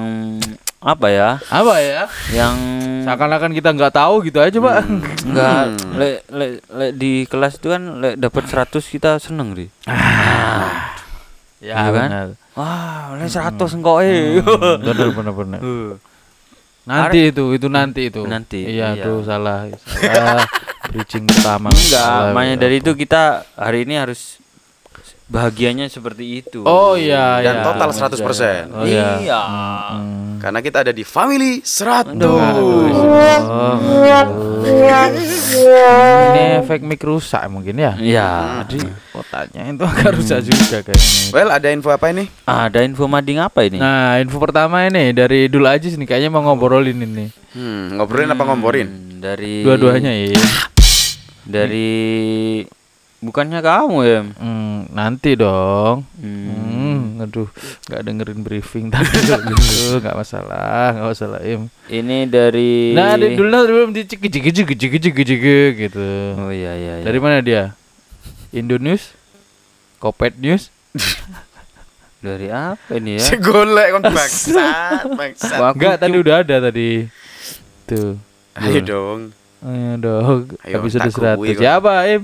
apa 0.77 1.07
ya? 1.09 1.29
apa 1.47 1.73
ya? 1.79 2.03
Yang 2.29 2.55
Seakan-akan 3.03 3.51
kita 3.51 3.75
nggak 3.75 3.93
tahu 3.93 4.23
gitu 4.23 4.39
aja, 4.39 4.55
Pak. 4.55 4.75
enggak 5.27 5.63
Hmm. 5.75 5.91
le, 5.99 6.09
le, 6.31 6.47
le, 6.71 6.85
di 6.95 7.27
kelas 7.27 7.59
itu 7.59 7.67
kan 7.67 7.99
le, 7.99 8.15
dapat 8.15 8.47
100 8.47 8.79
kita 8.79 9.19
seneng, 9.19 9.51
Ri. 9.51 9.67
Ya 11.59 11.83
Iya 11.83 11.91
kan? 11.91 12.09
benar. 12.11 12.27
Wah, 12.55 13.11
le 13.15 13.27
100 13.27 13.59
engkau 13.75 13.99
eh. 13.99 14.39
Benar 14.79 15.11
benar 15.11 15.33
benar. 15.35 15.59
Nanti 16.87 17.31
itu, 17.31 17.55
itu 17.55 17.67
nanti 17.71 18.11
itu. 18.11 18.27
Nanti, 18.27 18.59
Iya, 18.67 18.99
iya. 18.99 19.03
tuh 19.03 19.23
salah. 19.23 19.71
Salah. 20.03 20.43
Bridging 20.93 21.25
pertama. 21.25 21.73
Enggak, 21.73 22.37
makanya 22.37 22.55
ya. 22.55 22.61
dari 22.61 22.75
itu 22.77 22.91
kita 22.93 23.49
hari 23.57 23.81
ini 23.89 23.97
harus 23.97 24.37
bahagianya 25.33 25.89
seperti 25.89 26.45
itu. 26.45 26.61
Oh 26.69 26.93
iya, 26.93 27.41
Dan 27.41 27.55
iya. 27.59 27.65
total 27.65 27.89
100%. 27.89 28.69
Oh 28.77 28.85
iya. 28.85 29.17
Iya. 29.17 29.41
Hmm. 29.41 30.37
Karena 30.37 30.59
kita 30.61 30.85
ada 30.85 30.93
di 30.93 31.01
family 31.01 31.65
100. 31.65 32.13
Oh, 32.21 32.85
ini 36.29 36.41
efek 36.61 36.85
mic 36.85 37.01
rusak 37.01 37.41
mungkin 37.49 37.79
ya. 37.79 37.97
Iya. 37.97 38.29
Jadi 38.67 38.85
kotaknya 39.09 39.61
itu 39.73 39.85
agak 39.87 40.11
rusak 40.19 40.39
juga 40.45 40.77
kayaknya. 40.85 41.33
Well, 41.33 41.49
ada 41.49 41.67
info 41.73 41.89
apa 41.89 42.13
ini? 42.13 42.29
Ada 42.45 42.85
info 42.85 43.09
mading 43.09 43.39
apa 43.41 43.65
ini? 43.65 43.81
Nah, 43.81 44.21
info 44.21 44.37
pertama 44.37 44.85
ini 44.85 45.15
dari 45.15 45.49
Dul 45.49 45.65
Ajis 45.65 45.97
nih 45.97 46.05
kayaknya 46.05 46.29
mau 46.29 46.45
ngobrolin 46.45 47.01
ini. 47.01 47.31
Hmm, 47.57 47.97
ngobrolin 47.97 48.29
apa 48.29 48.43
ngomporin? 48.45 48.87
Hmm, 48.91 49.17
dari 49.23 49.63
Dua-duanya 49.65 50.11
ya. 50.11 50.69
Dari 51.43 52.63
bukannya 53.23 53.59
kamu 53.59 53.97
ya? 54.03 54.21
Hmm, 54.39 54.87
nanti 54.91 55.35
dong. 55.35 56.07
Hmm. 56.19 56.47
Hmm, 56.53 57.23
aduh, 57.23 57.47
nggak 57.87 58.01
dengerin 58.03 58.41
briefing 58.43 58.87
tadi 58.93 59.11
gitu, 59.23 59.99
nggak 59.99 60.15
masalah, 60.15 60.91
nggak 60.95 61.07
masalah 61.15 61.39
im. 61.43 61.71
Ini 61.87 62.27
dari 62.27 62.91
Nah, 62.95 63.15
di 63.15 63.35
dulu 63.35 63.57
belum 63.67 63.89
dicik 63.95 64.23
cik 64.23 64.43
cik 64.51 64.75
cik 64.75 64.91
cik 64.99 65.15
cik 65.15 65.43
gitu. 65.89 66.07
Oh 66.39 66.51
iya 66.51 66.75
iya. 66.75 66.93
iya. 67.01 67.05
Dari 67.05 67.19
mana 67.19 67.39
dia? 67.43 67.75
Indo 68.53 68.77
News, 68.77 69.15
Kopet 69.97 70.37
News, 70.37 70.69
Dari 72.23 72.47
apa 72.47 72.95
ini 72.95 73.19
ya? 73.19 73.25
Si 73.27 73.35
golek 73.35 73.99
kon 73.99 74.03
bangsat, 74.07 75.11
bangsat. 75.11 75.59
Enggak, 75.59 75.99
tadi 75.99 76.15
udah 76.15 76.35
ada 76.39 76.55
tadi. 76.71 77.03
Tuh. 77.83 78.15
Ayo 78.55 78.79
dong. 78.79 79.42
Dong, 79.63 80.51
Ayo, 80.59 80.73
episode 80.77 81.07
tak 81.07 81.15
100. 81.15 81.39
kuwi 81.39 81.55
kok. 81.55 81.61
Siapa, 81.61 81.93
Im? 82.09 82.23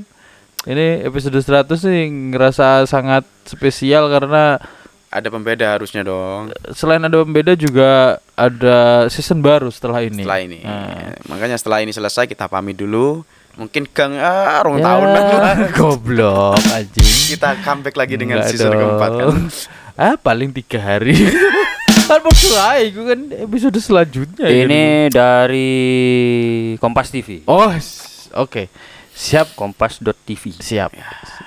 Ini 0.61 1.07
episode 1.07 1.39
100 1.39 1.71
nih 1.87 2.03
ngerasa 2.35 2.83
sangat 2.83 3.23
spesial 3.43 4.11
karena 4.11 4.59
Ada 5.07 5.31
pembeda 5.31 5.65
harusnya 5.71 6.03
dong. 6.03 6.51
selain 6.69 6.99
ada 6.99 7.17
pembeda 7.17 7.55
juga 7.55 8.19
ada 8.35 9.07
season 9.07 9.39
baru 9.39 9.71
setelah 9.71 10.03
ini. 10.03 10.21
Setelah 10.21 10.39
ini. 10.39 10.59
Nah. 10.61 11.15
Makanya 11.25 11.55
setelah 11.55 11.79
ini 11.79 11.89
selesai 11.89 12.27
kita 12.27 12.45
pamit 12.45 12.75
dulu. 12.75 13.23
Mungkin 13.55 13.87
Kang 13.89 14.13
ah, 14.15 14.61
rong 14.61 14.77
Ya, 14.77 14.85
tahunan 14.85 15.23
lah. 15.33 15.55
Goblok 15.79 16.61
anjing. 16.69 17.17
Kita 17.33 17.57
comeback 17.59 17.95
lagi 17.95 18.15
dengan 18.15 18.39
Enggak 18.39 18.51
season 18.53 18.69
dong. 18.69 18.79
keempat 18.99 19.11
kan. 19.15 19.35
Ah, 19.95 20.15
paling 20.15 20.51
tiga 20.51 20.77
hari. 20.77 21.15
kan 22.09 22.25
mau 22.25 22.33
selesai, 22.33 22.89
gue 22.89 23.05
kan 23.05 23.19
episode 23.45 23.77
selanjutnya. 23.77 24.47
Ini 24.49 25.13
dari 25.13 25.69
Kompas 26.81 27.13
TV. 27.13 27.45
Oh, 27.45 27.69
oke. 28.33 28.63
Siap, 29.13 29.53
Kompas.tv. 29.53 30.57
siap. 30.57 30.89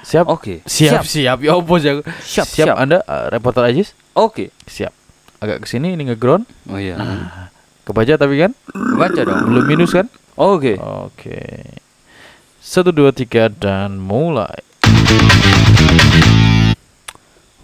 Siap. 0.06 0.30
Oke. 0.30 0.62
Siap, 0.62 1.02
siap. 1.02 1.42
Ya 1.42 1.58
opo 1.58 1.82
ya. 1.82 1.98
Siap, 2.22 2.46
siap. 2.46 2.66
siap. 2.70 2.76
Anda 2.78 3.02
uh, 3.02 3.26
reporter 3.32 3.66
Ajis? 3.66 3.96
Oke. 4.14 4.54
Siap. 4.68 4.94
Agak 5.42 5.64
ke 5.64 5.66
sini 5.66 5.98
ini 5.98 6.06
ngeground. 6.06 6.46
Oh 6.70 6.78
iya. 6.78 6.94
Kebaca 7.82 8.14
tapi 8.14 8.38
kan 8.38 8.54
Baca 8.70 9.20
dong. 9.26 9.50
belum 9.50 9.64
minus 9.66 9.90
kan? 9.90 10.06
Oke. 10.38 10.78
Oke. 10.78 11.66
Satu 12.62 12.94
dua 12.94 13.10
tiga 13.10 13.50
dan 13.50 13.98
mulai. 13.98 14.62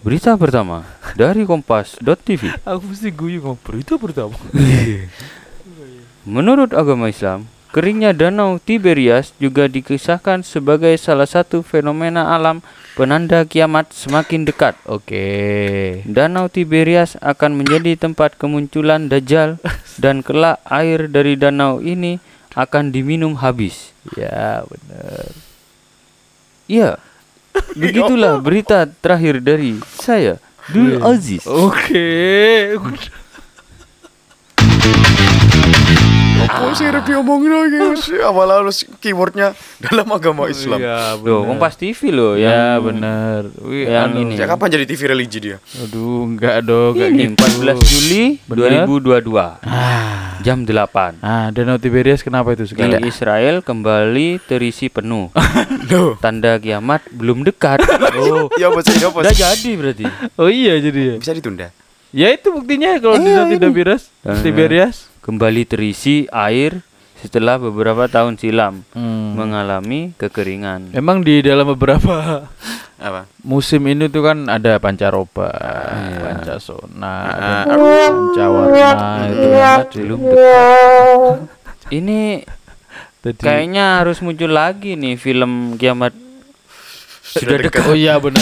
Berita 0.03 0.35
pertama 0.35 0.98
dari 1.15 1.45
Kompas.tv. 1.45 2.61
Aku 2.65 2.83
mesti 2.89 3.09
guyu 3.09 3.39
ngomong 3.41 3.61
berita 3.61 3.95
pertama. 3.95 4.35
Menurut 6.29 6.75
agama 6.75 7.09
Islam, 7.09 7.49
keringnya 7.73 8.13
Danau 8.13 8.61
Tiberias 8.61 9.33
juga 9.41 9.65
dikisahkan 9.65 10.45
sebagai 10.45 10.93
salah 10.99 11.25
satu 11.25 11.65
fenomena 11.65 12.35
alam 12.35 12.61
penanda 12.93 13.47
kiamat 13.47 13.89
semakin 13.95 14.43
dekat. 14.45 14.75
Oke. 14.85 15.25
Danau 16.05 16.51
Tiberias 16.51 17.15
akan 17.23 17.63
menjadi 17.63 17.95
tempat 17.95 18.35
kemunculan 18.35 19.07
Dajjal 19.07 19.57
dan 20.01 20.21
kelak 20.21 20.59
air 20.67 21.07
dari 21.07 21.39
danau 21.39 21.79
ini 21.79 22.19
akan 22.53 22.91
diminum 22.91 23.39
habis. 23.39 23.95
Ya 24.17 24.67
benar. 24.67 25.31
Iya. 26.69 26.91
Begitulah 27.81 28.37
berita 28.43 28.85
terakhir 28.85 29.41
dari 29.41 29.81
saya, 29.97 30.37
Dul 30.73 31.03
Aziz. 31.03 31.47
Oke. 31.47 32.77
Apa 36.41 36.71
sih 36.71 36.85
Rep 36.85 37.03
diomongin 37.03 37.51
lagi 37.51 37.77
sih? 37.99 38.15
Awal 38.29 38.47
harus 38.55 38.77
keywordnya 38.97 39.51
dalam 39.79 40.07
agama 40.07 40.47
Islam. 40.47 40.77
Iya 40.77 41.17
Loh, 41.17 41.43
Kompas 41.43 41.75
TV 41.75 42.09
loh 42.09 42.33
Ya 42.33 42.79
benar. 42.79 43.51
Wih, 43.59 43.83
yang 43.85 44.13
anu. 44.13 44.23
ini. 44.25 44.33
Ya 44.35 44.45
kapan 44.45 44.71
jadi 44.71 44.85
TV 44.85 45.01
religi 45.05 45.39
dia? 45.41 45.57
Aduh, 45.77 46.23
enggak 46.25 46.63
dong, 46.63 46.95
enggak 46.95 47.09
ini 47.11 47.23
gitu. 47.27 47.43
14 47.65 47.83
Juli 47.83 48.23
Benar. 48.45 48.87
2022 48.87 49.59
Ah. 49.61 50.39
jam 50.39 50.63
8. 50.63 51.19
Ah, 51.19 51.49
Danau 51.49 51.75
Tiberias 51.75 52.21
kenapa 52.21 52.53
itu 52.53 52.63
Di 52.63 52.71
sekarang? 52.71 53.03
Israel 53.03 53.55
kembali 53.59 54.39
terisi 54.41 54.87
penuh. 54.87 55.27
Loh. 55.91 56.15
Tanda 56.17 56.55
kiamat 56.55 57.03
belum 57.09 57.43
dekat. 57.43 57.83
Oh, 58.19 58.51
Ya 58.55 58.67
apa 58.67 58.79
sih? 58.81 58.95
Ya 58.95 59.07
apa 59.07 59.17
udah 59.17 59.31
sih? 59.31 59.41
jadi 59.41 59.71
berarti. 59.75 60.05
Oh 60.35 60.47
iya 60.47 60.75
jadi 60.77 60.99
ya. 60.99 61.15
Bisa 61.17 61.31
ditunda. 61.31 61.71
Ya 62.09 62.27
itu 62.29 62.49
buktinya 62.49 62.97
kalau 62.97 63.15
di 63.15 63.25
Eh, 63.25 63.33
Danau 63.33 63.47
ini. 63.47 63.61
Tiberias, 63.61 64.03
Tiberias. 64.41 65.08
Kembali 65.29 65.61
terisi 65.61 66.25
air 66.27 66.81
setelah 67.13 67.61
beberapa 67.61 68.09
tahun 68.09 68.33
silam 68.33 68.81
Hmm. 68.89 69.37
mengalami 69.37 70.09
kekeringan. 70.17 70.89
Emang 70.91 71.21
di 71.21 71.37
dalam 71.39 71.69
beberapa 71.69 72.49
Apa? 72.97 73.29
musim 73.39 73.85
ini 73.85 74.09
tuh 74.09 74.25
kan 74.25 74.49
ada 74.49 74.75
pancaroba, 74.75 75.53
Iya. 75.53 76.17
pancasona, 76.25 77.13
Ah, 77.29 77.61
ada 77.61 77.85
pancawarna 78.09 78.89
itu 79.23 79.47
kan 79.47 79.85
Belum 79.93 80.19
dekat. 80.25 81.37
Ini 81.91 82.19
Tadi- 83.21 83.37
kayaknya 83.39 84.01
harus 84.01 84.17
muncul 84.19 84.49
lagi 84.49 84.97
nih 84.97 85.13
film 85.13 85.77
kiamat 85.77 86.17
sudah 87.21 87.57
dekat. 87.61 87.85
Oh 87.85 87.93
iya 87.93 88.17
benar. 88.17 88.41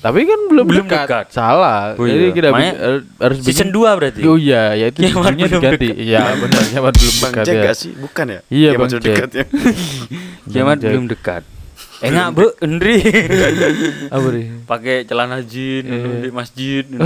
Tapi 0.00 0.24
kan 0.24 0.40
belum, 0.48 0.64
Belum 0.64 0.84
dekat. 0.84 1.04
dekat. 1.04 1.24
Salah. 1.28 1.92
Oh 1.94 2.02
Jadi 2.02 2.24
iya. 2.24 2.32
kita 2.32 2.48
Makanya 2.48 2.72
bi- 2.72 2.80
har- 2.80 3.04
harus 3.20 3.36
Season 3.40 3.68
bikin- 3.68 3.84
2 3.84 3.98
berarti. 4.00 4.20
Oh 4.24 4.34
iya, 4.34 4.62
ya 4.72 4.86
itu 4.88 4.98
Kiamat 5.02 5.12
judulnya 5.12 5.46
belum 5.46 5.60
diganti. 5.60 5.86
dekat. 5.86 6.00
Iya 6.00 6.22
benar, 6.34 6.62
kiamat 6.66 6.94
belum 6.94 7.14
Bang 7.14 7.30
dekat 7.30 7.44
Jack 7.44 7.52
ya. 7.52 7.62
gak 7.62 7.76
sih? 7.76 7.92
Bukan 7.94 8.26
ya? 8.26 8.40
Iya, 8.48 8.70
Kiamat 8.70 8.88
Jack. 8.90 9.02
dekat 9.02 9.30
ya. 9.30 9.44
Kiamat 10.46 10.76
Jack. 10.78 10.90
belum 10.90 11.04
dekat. 11.06 11.42
Enak 12.00 12.32
bu, 12.32 12.48
Endri. 12.58 12.96
Apa 14.14 14.28
nih? 14.30 14.46
Pakai 14.64 15.04
celana 15.04 15.44
jin 15.44 15.84
Iya. 15.84 16.08
di 16.18 16.30
masjid. 16.30 16.84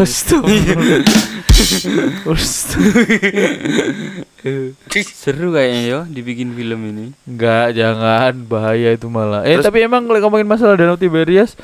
Seru 4.94 5.50
kayaknya 5.50 5.80
yo 5.84 6.00
dibikin 6.06 6.52
film 6.52 6.80
ini. 6.84 7.06
Enggak, 7.24 7.72
jangan 7.72 8.32
bahaya 8.44 8.92
itu 8.92 9.08
malah. 9.08 9.42
Eh 9.42 9.56
Terus- 9.56 9.66
tapi 9.66 9.80
emang 9.80 10.04
kalau 10.04 10.20
ngomongin 10.22 10.46
masalah 10.46 10.76
Danau 10.76 10.94
Tiberias, 10.94 11.56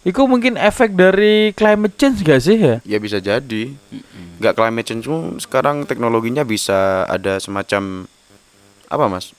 itu 0.00 0.20
mungkin 0.24 0.56
efek 0.56 0.92
dari 0.92 1.52
climate 1.52 1.94
change 1.94 2.20
gak 2.20 2.40
sih 2.40 2.56
ya? 2.56 2.76
Ya 2.82 2.96
bisa 2.96 3.18
jadi. 3.18 3.76
Gak 4.36 4.54
climate 4.54 4.86
change 4.86 5.04
cuma 5.04 5.36
sekarang 5.36 5.84
teknologinya 5.84 6.40
bisa 6.42 7.04
ada 7.04 7.36
semacam 7.36 8.08
apa 8.86 9.04
mas? 9.06 9.36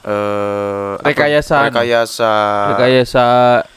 Eh? 0.00 0.92
Rekayasa 1.02 1.66
rekayasa 1.66 2.32
Rekayasa 2.72 3.24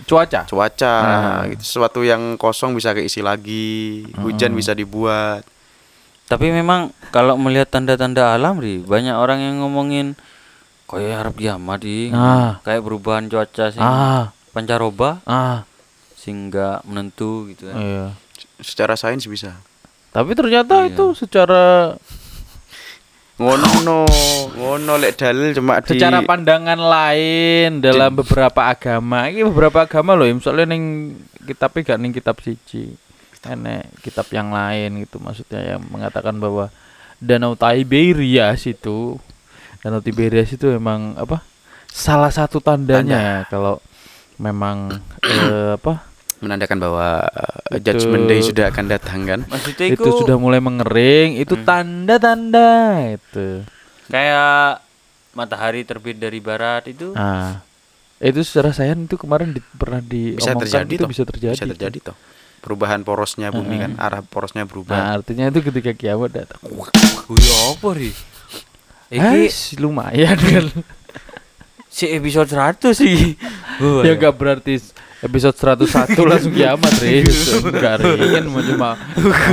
cuaca. 0.06 0.46
cuaca 0.46 0.94
Ah. 1.02 1.42
gitu. 1.50 1.62
Sesuatu 1.64 2.00
yang 2.02 2.38
kosong 2.38 2.78
bisa 2.78 2.94
keisi 2.94 3.20
lagi, 3.20 4.06
hujan 4.16 4.54
bisa 4.54 4.72
dibuat. 4.72 5.42
Tapi 6.26 6.54
memang 6.54 6.94
kalau 7.10 7.34
melihat 7.34 7.74
tanda-tanda 7.74 8.38
alam 8.38 8.62
ri 8.62 8.78
banyak 8.80 9.18
orang 9.18 9.42
yang 9.42 9.56
ngomongin 9.60 10.14
kayak 10.86 11.18
harap 11.18 11.34
kiamat 11.34 11.82
di 11.82 12.14
Ah. 12.14 12.62
kayak 12.62 12.86
perubahan 12.86 13.26
cuaca 13.26 13.74
sing 13.74 13.82
Ah, 13.82 14.30
pancaroba 14.52 15.26
ah, 15.26 15.66
sing 16.30 16.54
nggak 16.54 16.86
menentu 16.86 17.50
gitu 17.50 17.66
kan. 17.74 17.76
iya. 17.82 18.06
Secara 18.62 18.94
sains 18.94 19.26
bisa. 19.26 19.58
Tapi 20.14 20.38
ternyata 20.38 20.86
Iya. 20.86 20.94
itu 20.94 21.18
secara 21.18 21.98
Ngono, 23.40 24.04
ngono 24.60 25.00
lek 25.00 25.16
dalil 25.16 25.56
cuma 25.56 25.80
di 25.80 25.96
secara 25.96 26.20
pandangan 26.28 26.76
lain 26.76 27.80
dalam 27.80 28.12
beberapa 28.12 28.68
agama 28.68 29.32
ini 29.32 29.48
beberapa 29.48 29.88
agama 29.88 30.12
loh 30.12 30.28
misalnya 30.28 30.68
neng 30.76 31.16
kitab 31.48 31.72
gak 31.72 31.96
neng 31.96 32.12
kitab 32.12 32.36
siji 32.44 33.00
enek 33.48 33.88
kitab 34.04 34.28
yang 34.36 34.52
lain 34.52 35.08
gitu 35.08 35.24
maksudnya 35.24 35.64
yang 35.64 35.82
mengatakan 35.88 36.36
bahwa 36.36 36.68
danau 37.24 37.56
Tiberias 37.56 38.68
itu 38.68 39.16
danau 39.80 40.04
Tiberias 40.04 40.52
itu 40.52 40.68
emang 40.76 41.16
apa 41.16 41.40
salah 41.88 42.36
satu 42.36 42.60
tandanya 42.60 43.16
ya 43.16 43.38
kalau 43.48 43.80
memang 44.36 45.00
eh, 45.24 45.80
apa 45.80 46.09
menandakan 46.40 46.78
bahwa 46.78 47.08
uh, 47.22 47.76
Itu- 47.76 47.92
judgment 47.94 48.26
day 48.26 48.40
sudah 48.40 48.68
akan 48.68 48.86
datang 48.88 49.20
kan. 49.24 49.40
Maksudnya 49.46 49.88
itu 49.90 50.10
sudah 50.16 50.36
mulai 50.36 50.58
mengering 50.58 51.36
itu 51.36 51.54
Hmm. 51.54 51.64
tanda-tanda 51.64 52.72
itu 53.12 53.64
kayak 54.08 54.82
matahari 55.32 55.84
terbit 55.84 56.16
dari 56.16 56.40
barat 56.40 56.88
itu 56.88 57.12
Nah, 57.12 57.62
itu 58.18 58.42
secara 58.42 58.72
sains 58.72 59.00
itu 59.02 59.16
kemarin 59.16 59.52
di- 59.52 59.64
pernah 59.72 60.00
Bisa 60.00 60.10
diomongkan 60.50 60.60
terjadi 60.60 60.92
itu 60.92 61.00
toh. 61.00 61.10
bisa 61.10 61.24
terjadi. 61.24 61.56
Bisa 61.56 61.68
terjadi 61.68 61.98
toh. 62.02 62.18
Perubahan 62.60 63.00
porosnya 63.02 63.50
bumi 63.50 63.76
kan, 63.78 63.92
arah 63.96 64.20
porosnya 64.20 64.64
Nah, 64.64 64.68
berubah. 64.68 64.98
artinya 65.16 65.48
itu 65.48 65.64
ketika 65.64 65.92
kiamat 65.94 66.36
datang. 66.36 66.60
Wih, 66.66 66.92
apa 67.70 67.88
ri? 67.94 68.12
Iki 69.10 69.80
lumayan 69.80 70.36
kan. 70.36 70.66
si 71.90 72.06
episode 72.08 72.48
100 72.48 72.94
sih. 72.94 73.40
Ya 74.04 74.14
enggak 74.14 74.36
berarti 74.36 74.76
episode 75.20 75.56
101 75.56 76.16
langsung 76.30 76.54
kiamat, 76.54 76.94
Riz. 77.00 77.60
Enggak, 77.60 78.00
Rin. 78.02 78.46
Mau 78.48 78.64
cuma 78.64 78.96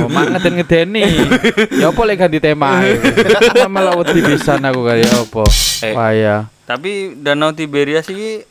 mau 0.07 0.23
dan 0.39 0.53
ngedeni. 0.55 1.03
Ya 1.75 1.91
apa 1.91 2.01
lek 2.03 2.17
ganti 2.17 2.39
tema. 2.39 2.79
Wedi 2.81 4.19
pisan 4.27 4.63
aku 4.63 4.81
kaya 4.83 5.07
apa. 5.07 5.43
Eh. 5.83 5.93
Wah 5.93 6.11
ya. 6.11 6.37
Tapi 6.63 7.15
Danau 7.15 7.51
Tiberias 7.51 8.07
sih 8.07 8.43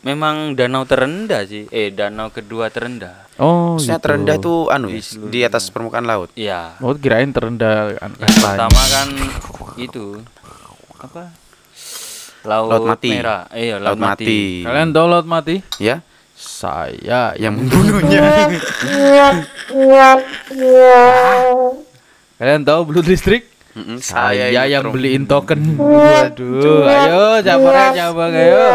memang 0.00 0.52
danau 0.52 0.84
terendah 0.84 1.44
sih. 1.44 1.64
Eh, 1.68 1.88
danau 1.88 2.28
kedua 2.28 2.68
terendah. 2.68 3.24
Oh, 3.34 3.74
Maksudnya 3.74 3.98
gitu. 3.98 4.04
terendah 4.06 4.36
tuh 4.38 4.58
anu 4.70 4.86
Di 4.92 5.00
ya, 5.00 5.18
di 5.26 5.40
atas 5.42 5.66
permukaan 5.68 6.06
laut. 6.06 6.30
Iya. 6.36 6.78
Oh, 6.78 6.94
kirain 6.94 7.32
terendah 7.32 7.98
kan. 7.98 8.10
Yang 8.14 8.34
pertama 8.38 8.82
kan 8.86 9.08
itu 9.74 10.22
apa? 11.00 11.34
Laut, 12.44 12.68
Laut 12.70 12.84
mati. 12.86 13.08
merah. 13.08 13.48
Eh, 13.50 13.72
iya, 13.72 13.80
Laut 13.80 13.96
laut, 13.96 14.04
mati. 14.04 14.24
mati. 14.28 14.40
Kalian 14.68 14.88
tahu 14.92 15.06
laut 15.08 15.24
mati? 15.26 15.56
Ya, 15.80 16.04
Saya 16.34 17.30
yang 17.38 17.54
membunuhnya. 17.54 18.50
Kalian 22.38 22.62
tahu 22.66 22.80
Blue 22.90 23.06
District? 23.06 23.46
Mm-mm, 23.74 23.98
Saya, 23.98 24.54
yang 24.70 24.86
beliin 24.94 25.26
token. 25.26 25.74
Waduh, 25.74 26.86
ayo 26.86 27.42
cabang 27.42 27.90
cabang 27.90 28.30
ayo. 28.30 28.66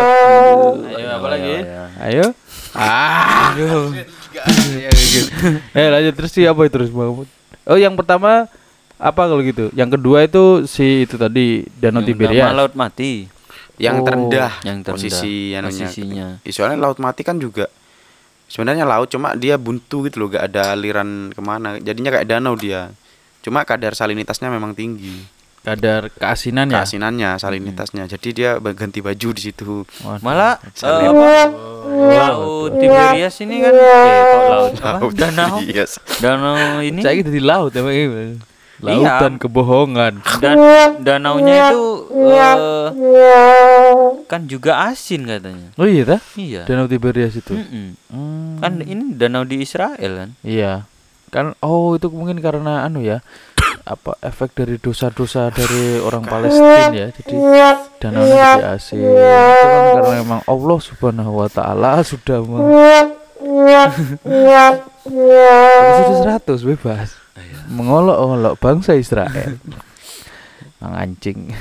Ayo 0.92 1.08
apa 1.16 1.28
lagi? 1.32 1.56
Ayo. 2.04 2.26
Ah, 2.76 3.56
aduh. 3.56 3.96
eh 5.80 5.88
lanjut 5.90 6.14
terus 6.16 6.32
sih 6.36 6.46
apa 6.48 6.68
itu 6.68 6.74
terus 6.76 6.92
Mahmud? 6.92 7.28
Oh 7.64 7.80
yang 7.80 7.96
pertama 7.96 8.52
apa 9.00 9.22
kalau 9.24 9.40
gitu? 9.40 9.72
Yang 9.72 10.00
kedua 10.00 10.28
itu 10.28 10.68
si 10.68 11.08
itu 11.08 11.16
tadi 11.16 11.64
Danau 11.80 12.04
Yang 12.04 12.08
Tiberias. 12.14 12.52
nama 12.52 12.68
laut 12.68 12.76
mati. 12.76 13.39
Yang 13.80 14.00
Oh, 14.00 14.06
terendah 14.06 14.52
yang 14.62 14.84
terendah, 14.84 14.94
posisi 14.94 15.56
anunya. 15.56 15.88
posisinya. 15.88 16.28
Ya, 16.44 16.52
soalnya 16.52 16.78
laut 16.78 17.00
mati 17.00 17.24
kan 17.24 17.36
juga 17.36 17.72
sebenarnya 18.46 18.84
laut 18.84 19.08
cuma 19.08 19.34
dia 19.34 19.56
buntu 19.56 20.04
gitu 20.04 20.20
loh 20.20 20.30
gak 20.30 20.52
ada 20.52 20.74
aliran 20.74 21.30
ke 21.30 21.40
mana 21.40 21.78
jadinya 21.78 22.12
kayak 22.12 22.28
danau 22.28 22.54
dia 22.54 22.92
cuma 23.40 23.62
kadar 23.62 23.94
salinitasnya 23.94 24.50
memang 24.50 24.74
tinggi 24.74 25.24
Kadar 25.60 26.08
keasinan 26.10 26.66
ya. 26.66 26.82
keasinannya 26.82 27.36
salinitasnya 27.36 28.08
jadi 28.08 28.30
dia 28.32 28.50
ganti 28.74 29.00
baju 29.00 29.30
di 29.30 29.42
situ 29.44 29.84
Waduh. 30.02 30.24
Malah 30.24 30.56
apa? 30.56 31.52
Laut 32.10 32.72
Tiberias 32.74 33.36
ini 33.40 33.60
kan 33.60 33.74
eh 33.76 34.22
kok 34.24 34.44
laut 34.46 34.74
apa? 34.80 34.98
Laut 34.98 35.14
Danau. 35.14 35.60
Yes. 35.62 36.00
Danau 36.18 36.80
ini 36.80 37.04
Saya 37.04 37.20
gitu 37.20 37.30
di 37.30 37.44
laut 37.44 37.76
emang 37.76 37.92
ini. 38.80 39.04
Iya. 39.04 39.20
Lautan 39.20 39.34
kebohongan. 39.40 40.14
dan 40.40 40.56
danaunya 41.08 41.72
itu 41.72 41.86
eh, 42.16 42.88
kan 44.26 44.42
juga 44.48 44.88
asin 44.88 45.28
katanya. 45.28 45.70
Oh 45.76 45.88
iya 45.88 46.04
dah? 46.08 46.22
Iya. 46.40 46.64
Danau 46.64 46.88
Tiberias 46.88 47.36
itu. 47.36 47.56
Mm-mm. 47.56 47.88
Hmm. 48.12 48.58
Kan 48.64 48.80
ini 48.84 49.16
danau 49.16 49.44
di 49.44 49.64
Israel 49.64 50.12
kan? 50.16 50.30
Iya. 50.46 50.88
Kan 51.30 51.54
oh 51.62 52.00
itu 52.00 52.08
mungkin 52.10 52.40
karena 52.40 52.88
anu 52.88 53.04
ya. 53.04 53.20
apa 53.90 54.14
efek 54.22 54.54
dari 54.54 54.78
dosa-dosa 54.78 55.50
dari 55.52 56.00
orang 56.00 56.24
Palestina 56.24 56.94
ya. 56.94 57.08
Jadi 57.12 57.36
danau 58.00 58.24
jadi 58.24 58.80
asin. 58.80 59.02
Itu 59.02 59.68
kan 59.68 59.84
karena 60.00 60.14
memang 60.24 60.40
Allah 60.48 60.80
Subhanahu 60.80 61.44
wa 61.44 61.50
taala 61.52 62.00
sudah 62.06 62.40
meng 62.46 62.70
sudah 63.40 63.88
100 66.44 66.70
bebas. 66.76 67.16
Mengolok-olok 67.68 68.56
bangsa 68.56 68.94
Israel. 68.94 69.58
Mengancing. 70.80 71.52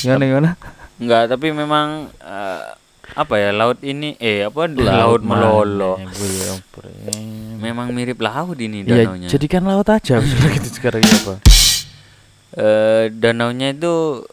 gimana 0.00 0.22
gimana? 0.24 0.50
Enggak, 0.98 1.30
tapi 1.30 1.50
memang 1.50 2.10
eh, 2.18 2.62
apa 3.12 3.34
ya 3.36 3.50
laut 3.50 3.78
ini 3.80 4.16
eh 4.16 4.42
apa 4.42 4.66
laut, 4.66 5.20
melolo. 5.20 5.94
mana, 5.96 6.10
Bro, 6.10 6.54
bro. 6.72 6.90
Memang 7.58 7.90
mirip 7.90 8.18
laut 8.18 8.56
ini 8.56 8.82
Iya, 8.82 9.06
danaunya. 9.06 9.28
jadikan 9.28 9.62
laut 9.62 9.86
aja 9.86 10.18
gitu 10.54 10.68
sekarang 10.72 11.00
ya 11.00 11.16
apa? 11.16 11.34
eh 12.52 13.04
danaunya 13.08 13.72
itu 13.72 14.24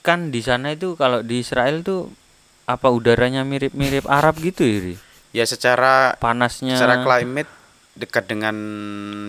kan 0.00 0.30
di 0.30 0.40
sana 0.40 0.70
itu 0.70 0.94
kalau 0.94 1.20
di 1.20 1.38
Israel 1.38 1.82
tuh 1.82 2.10
apa 2.64 2.88
udaranya 2.88 3.42
mirip-mirip 3.42 4.02
Arab 4.04 4.38
gitu 4.38 4.62
ya 4.62 4.78
Ri? 4.80 4.94
ya 5.30 5.44
secara 5.44 6.16
panasnya 6.16 6.74
secara 6.74 7.02
climate 7.02 7.46
dekat 7.96 8.24
dengan 8.24 8.54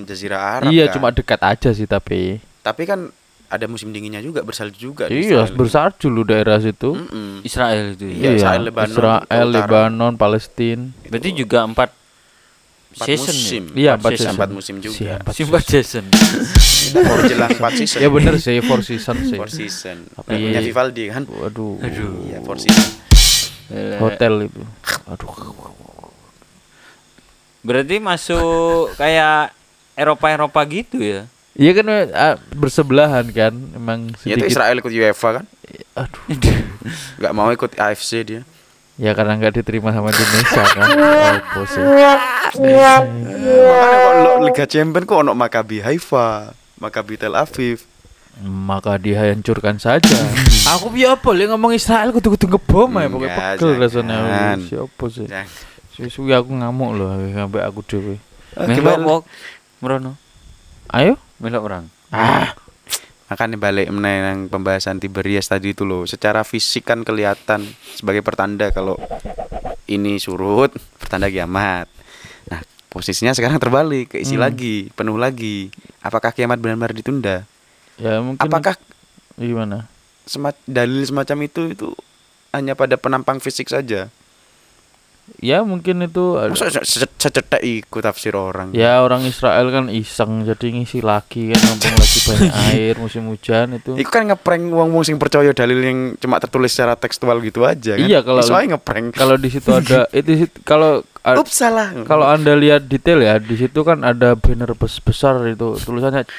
jazirah 0.03 0.59
Arab 0.59 0.69
iya, 0.69 0.85
kan. 0.85 0.93
cuma 0.93 1.07
dekat 1.09 1.39
aja 1.41 1.69
sih 1.71 1.85
tapi. 1.85 2.43
tapi 2.59 2.83
kan 2.83 3.07
ada 3.47 3.63
musim 3.63 3.89
dinginnya 3.89 4.19
juga 4.19 4.43
bersalju 4.43 4.75
juga 4.75 5.03
di 5.07 5.23
Iya, 5.23 5.47
Israel. 5.47 5.55
bersalju 5.55 6.07
lu 6.07 6.21
daerah 6.21 6.59
situ. 6.59 6.91
Mm-mm. 6.91 7.39
Israel 7.41 7.95
itu 7.95 8.03
Iya, 8.05 8.27
ya. 8.27 8.31
Israel, 8.35 8.61
Lebanon, 8.61 8.91
Israel. 8.91 9.47
Lebanon, 9.49 10.13
Palestina. 10.13 10.83
berarti 11.05 11.29
juga 11.33 11.63
empat 11.63 11.89
Empat 12.89 13.07
season 13.07 13.35
musim. 13.37 13.63
ya? 13.67 13.75
Iya, 13.77 13.91
empat 13.93 14.01
empat 14.01 14.11
season. 14.11 14.17
season. 14.19 14.35
empat 14.35 14.49
musim 14.51 14.75
juga 14.81 14.97
Siapa 14.97 15.29
Musim 15.29 15.45
empat 15.47 15.63
season 15.65 16.05
Baru 16.97 17.21
jelang 17.25 17.51
empat 17.53 17.71
season 17.73 17.99
Ya 17.99 18.09
bener 18.09 18.35
sih, 18.37 18.57
four 18.59 18.79
season 18.81 19.17
sih. 19.23 19.37
four 19.37 19.47
season 19.49 19.97
Tapi- 20.09 20.33
punya 20.41 20.59
Vivaldi 20.59 21.03
kan 21.07 21.23
Waduh. 21.23 21.77
iya 22.25 22.41
four 22.41 22.57
season 22.57 22.89
Hotel 23.97 24.33
itu. 24.43 24.59
Aduh. 25.05 25.31
Berarti 27.65 27.97
masuk 27.97 28.91
kayak 29.01 29.49
Eropa-Eropa 29.97 30.61
gitu 30.69 31.01
ya 31.01 31.25
Iya 31.57 31.73
kan 31.73 31.89
bersebelahan 32.53 33.25
kan, 33.33 33.49
emang 33.73 34.13
ya 34.21 34.37
itu. 34.37 34.45
Israel 34.45 34.77
ikut 34.77 34.93
UEFA 34.93 35.41
kan 35.41 35.45
Aduh. 35.97 36.21
nggak 37.17 37.33
mau 37.33 37.49
ikut 37.49 37.73
AFC 37.73 38.21
dia 38.21 38.41
Ya 38.97 39.13
karena 39.13 39.37
nggak 39.37 39.61
diterima 39.61 39.93
sama 39.93 40.09
Indonesia 40.09 40.63
kan. 40.73 40.87
Oh, 41.57 41.65
sih. 41.65 41.81
makanya 41.81 43.05
kok 44.01 44.13
lo 44.21 44.31
Liga 44.45 44.65
Champion 44.65 45.03
kok 45.05 45.17
ono 45.21 45.33
Maccabi 45.33 45.81
Haifa 45.81 46.53
Maccabi 46.77 47.17
Tel 47.17 47.33
Aviv 47.33 47.81
Maka 48.37 49.01
dihancurkan 49.01 49.81
saja. 49.81 50.13
Aku 50.77 50.93
biar 50.93 51.17
apa 51.17 51.33
ngomong 51.33 51.73
Israel 51.73 52.13
kudu 52.13 52.37
kudu 52.37 52.45
ngebom 52.53 52.93
ya 52.93 53.09
pokoknya 53.09 53.33
pegel 53.33 53.81
rasanya. 53.81 54.17
Siapa 54.61 55.05
sih? 55.09 55.25
Jangan. 55.25 55.49
Suwi-suwi 55.97 56.29
aku 56.37 56.53
ngamuk 56.53 56.93
loh 56.93 57.09
sampai 57.33 57.65
aku 57.65 57.81
dewe. 57.81 58.21
Oke, 58.53 58.69
melok 58.77 59.01
wok 59.01 59.21
merono. 59.81 60.13
Ayo. 60.93 61.17
melok 61.41 61.65
orang 61.65 61.85
ah. 62.13 62.53
Makanya 63.27 63.59
balik 63.59 63.91
mengenai 63.91 64.23
yang 64.23 64.39
pembahasan 64.47 65.03
Tiberias 65.03 65.51
tadi 65.51 65.75
itu 65.75 65.83
loh 65.83 66.05
secara 66.07 66.47
fisik 66.47 66.87
kan 66.87 67.03
kelihatan 67.03 67.65
sebagai 67.97 68.23
pertanda 68.23 68.71
kalau 68.71 68.95
ini 69.89 70.15
surut 70.21 70.71
pertanda 70.95 71.27
kiamat. 71.27 71.89
Nah 72.47 72.61
posisinya 72.87 73.35
sekarang 73.35 73.57
terbalik 73.57 74.15
keisi 74.15 74.39
Hmm. 74.39 74.45
lagi 74.47 74.93
penuh 74.95 75.17
lagi. 75.19 75.73
Apakah 75.99 76.31
kiamat 76.31 76.61
benar-benar 76.61 76.93
ditunda? 76.93 77.43
Ya 77.97 78.21
mungkin 78.21 78.39
apakah 78.39 78.77
gimana? 79.35 79.89
semat 80.27 80.59
dalil 80.67 81.01
semacam 81.07 81.37
itu 81.47 81.61
itu 81.71 81.89
hanya 82.51 82.75
pada 82.75 82.99
penampang 82.99 83.39
fisik 83.39 83.71
saja 83.71 84.11
Ya 85.37 85.61
mungkin 85.61 86.01
itu 86.01 86.33
masa 86.33 86.71
se- 86.81 87.05
secetek 87.13 87.61
ikut 87.61 87.99
tafsir 87.99 88.31
orang 88.31 88.71
Ya 88.71 88.99
orang 88.99 89.21
Israel 89.21 89.69
kan 89.69 89.85
iseng 89.87 90.41
jadi 90.41 90.71
ngisi 90.71 90.99
lagi 90.99 91.47
kan 91.47 91.61
mumpung 91.63 91.93
lagi 91.93 92.19
banyak 92.21 92.53
air 92.67 92.93
musim 92.95 93.27
hujan 93.27 93.75
itu. 93.75 93.93
Iku 93.93 94.07
kan 94.07 94.25
ngeprank 94.25 94.63
wong 94.67 94.89
wong 94.89 95.03
sing 95.03 95.15
percaya 95.15 95.51
dalil 95.51 95.77
yang 95.77 95.99
cuma 96.15 96.37
tertulis 96.37 96.71
secara 96.71 96.93
tekstual 96.93 97.37
gitu 97.39 97.63
aja 97.63 97.93
kan. 97.93 98.01
Iya, 98.01 98.19
kalau- 98.19 98.41
Iso 98.41 98.53
ae 98.53 98.65
ngeprank. 98.67 99.13
Kalau 99.13 99.35
di 99.35 99.47
situ 99.47 99.69
ada 99.69 100.09
itu 100.17 100.31
kalau 100.63 101.05
Ups 101.21 101.53
salah. 101.53 101.91
kalau 102.01 102.23
Anda 102.25 102.55
lihat 102.55 102.85
detail 102.85 103.19
ya 103.19 103.35
di 103.35 103.55
situ 103.55 103.83
kan 103.83 104.01
ada 104.01 104.33
banner 104.33 104.71
bes- 104.73 104.97
besar 104.97 105.35
itu 105.45 105.75
tulisannya 105.75 106.23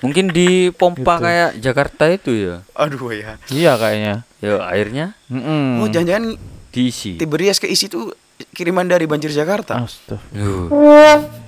mungkin 0.00 0.28
di 0.28 0.68
pompa 0.68 1.16
Gitu. 1.16 1.24
kayak 1.24 1.50
Jakarta 1.58 2.04
itu 2.06 2.30
ya 2.30 2.56
aduh 2.74 3.08
ya. 3.08 3.40
iya 3.48 3.72
kayaknya. 3.74 4.14
ya 4.36 4.60
airnya 4.68 5.06
Mm-mm. 5.26 5.80
Oh 5.80 5.88
jangan-jangan 5.88 6.36
diisi 6.74 7.14
Tiberias 7.14 7.56
keisi 7.56 7.86
tuh 7.86 8.10
kiriman 8.50 8.82
dari 8.84 9.06
banjir 9.06 9.30
Jakarta. 9.30 9.78
Astaga. 9.78 10.18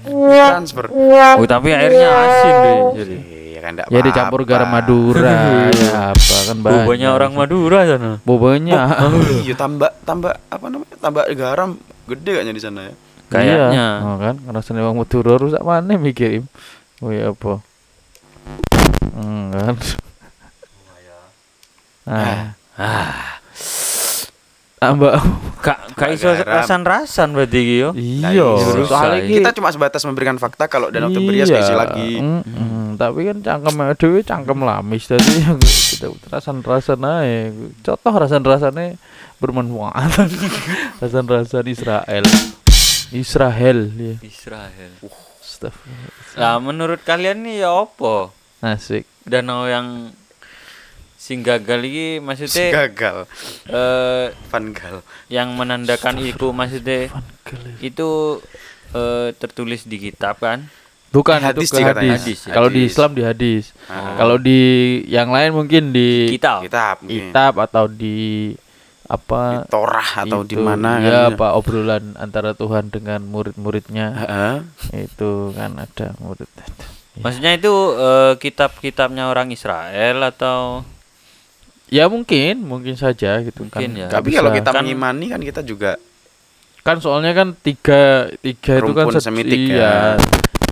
Transfer. 0.06 0.86
oh 1.34 1.42
tapi 1.44 1.74
airnya 1.74 2.06
asin 2.06 2.54
deh 2.54 2.76
jadi 2.94 3.16
Iya 3.26 3.60
kan 3.60 3.70
enggak 3.74 3.88
Ya 3.88 4.00
dicampur 4.00 4.40
garam 4.44 4.68
Madura 4.70 5.34
ya 5.74 6.14
apa 6.14 6.36
kan 6.46 6.56
banyak. 6.60 6.76
bobanya 6.78 7.08
orang 7.10 7.32
Madura 7.34 7.78
sana 7.82 8.22
Bobanya. 8.22 8.78
Iya 9.42 9.54
tambah 9.56 9.90
tambah 10.04 10.30
apa 10.46 10.66
namanya? 10.68 10.94
Tambah 10.96 11.24
garam 11.34 11.74
gede 12.06 12.30
kayaknya 12.36 12.54
di 12.54 12.62
sana 12.62 12.80
ya. 12.86 12.94
kayaknya 13.26 13.56
Iya, 13.74 13.88
oh 14.06 14.16
kan 14.20 14.34
rasanya 14.46 14.86
wong 14.86 15.02
Madura 15.02 15.34
rusak 15.34 15.58
mana 15.60 15.98
mikirin. 15.98 16.46
Oh 17.02 17.10
ya 17.10 17.34
apa? 17.34 17.58
Hmm, 19.10 19.50
kan. 19.50 19.74
Ah. 22.06 22.54
Tambah 24.76 25.16
Kak, 25.64 25.96
kak 25.96 26.12
iso 26.12 26.28
rasan-rasan 26.36 27.32
berarti 27.32 27.58
iki 27.58 27.76
yo. 27.80 27.90
iya, 27.96 28.28
iya, 28.28 28.48
soalnya 28.84 29.24
Kita 29.24 29.50
cuma 29.56 29.72
sebatas 29.72 30.04
memberikan 30.04 30.36
fakta 30.36 30.68
kalau 30.68 30.92
Danau 30.92 31.08
Tiberias 31.08 31.48
keisi 31.48 31.72
lagi. 31.72 32.20
mm, 32.20 32.42
mm, 32.44 32.86
tapi 33.00 33.24
kan 33.24 33.40
cangkem 33.40 33.76
dhewe 33.96 34.20
cangkem 34.20 34.58
lamis 34.60 35.08
tadi 35.08 35.48
kita 35.96 36.12
rasan-rasan 36.28 37.00
ae. 37.02 37.50
Contoh 37.80 38.12
rasan-rasane 38.12 39.00
bermanfaat. 39.40 40.28
rasan-rasan 41.00 41.66
Israel. 41.72 42.24
Israel 43.16 43.78
ya. 43.96 44.14
Israel. 44.20 44.92
Astagfirullah. 45.40 46.36
Lah 46.36 46.60
menurut 46.60 47.00
kalian 47.00 47.48
nih 47.48 47.64
ya 47.64 47.72
apa? 47.72 48.28
Asik. 48.60 49.08
Danau 49.24 49.64
yang 49.64 50.12
sing 51.26 51.42
gagal 51.42 51.82
iki 51.82 52.22
maksudnya 52.22 52.86
Gagal. 52.86 53.26
eh 53.66 54.30
Van 54.46 54.66
Gaal. 54.70 55.02
yang 55.26 55.50
menandakan 55.52 56.22
itu 56.22 56.54
maksudnya 56.54 57.10
itu 57.82 58.38
eh, 58.92 59.34
tertulis 59.34 59.82
di 59.82 59.98
kitab 60.00 60.38
kan? 60.38 60.70
Bukan 61.10 61.40
Hadis 61.40 61.70
itu 61.70 61.80
katanya. 61.80 62.14
hadis. 62.14 62.22
Hadis 62.22 62.38
ya. 62.44 62.52
Kalau 62.52 62.68
di 62.68 62.78
Hadis. 62.78 62.92
Islam 62.92 63.10
di 63.10 63.22
hadis. 63.22 63.64
Ah. 63.88 64.14
Kalau 64.14 64.36
di 64.36 64.60
yang 65.08 65.32
lain 65.32 65.50
mungkin 65.50 65.90
di 65.90 66.28
Kitab. 66.28 66.60
Kitab 66.62 67.00
mungkin. 67.00 67.32
kitab 67.32 67.52
atau 67.58 67.84
di 67.88 68.52
apa 69.06 69.62
Di 69.62 69.70
Torah 69.70 70.10
atau 70.26 70.42
di 70.42 70.58
mana 70.58 70.98
ya 70.98 71.06
kan 71.06 71.38
apa 71.38 71.46
obrolan 71.54 72.18
antara 72.18 72.52
Tuhan 72.52 72.90
dengan 72.90 73.22
murid-muridnya 73.22 74.06
Heeh. 74.12 74.54
itu 75.06 75.54
kan 75.54 75.78
ada 75.78 76.10
murid 76.18 76.50
Maksudnya 77.16 77.54
itu 77.54 77.70
eh, 77.96 78.34
kitab-kitabnya 78.36 79.30
orang 79.30 79.48
Israel 79.48 80.26
atau 80.26 80.82
ya 81.86 82.04
mungkin 82.06 82.62
mungkin 82.62 82.94
saja 82.94 83.38
gitu 83.40 83.62
Mungkin 83.62 83.90
kan 83.94 84.00
ya. 84.00 84.08
tapi 84.10 84.34
kalau 84.34 84.50
kita 84.50 84.70
Kan- 84.70 84.82
mengimani 84.82 85.26
kan 85.30 85.40
kita 85.40 85.62
juga 85.62 85.94
kan 86.82 86.98
soalnya 86.98 87.30
kan 87.30 87.54
tiga 87.56 88.30
tiga 88.38 88.78
itu 88.78 88.92
kan 88.92 89.06
semitik 89.18 89.58
iya. 89.58 90.14
ya. 90.14 90.22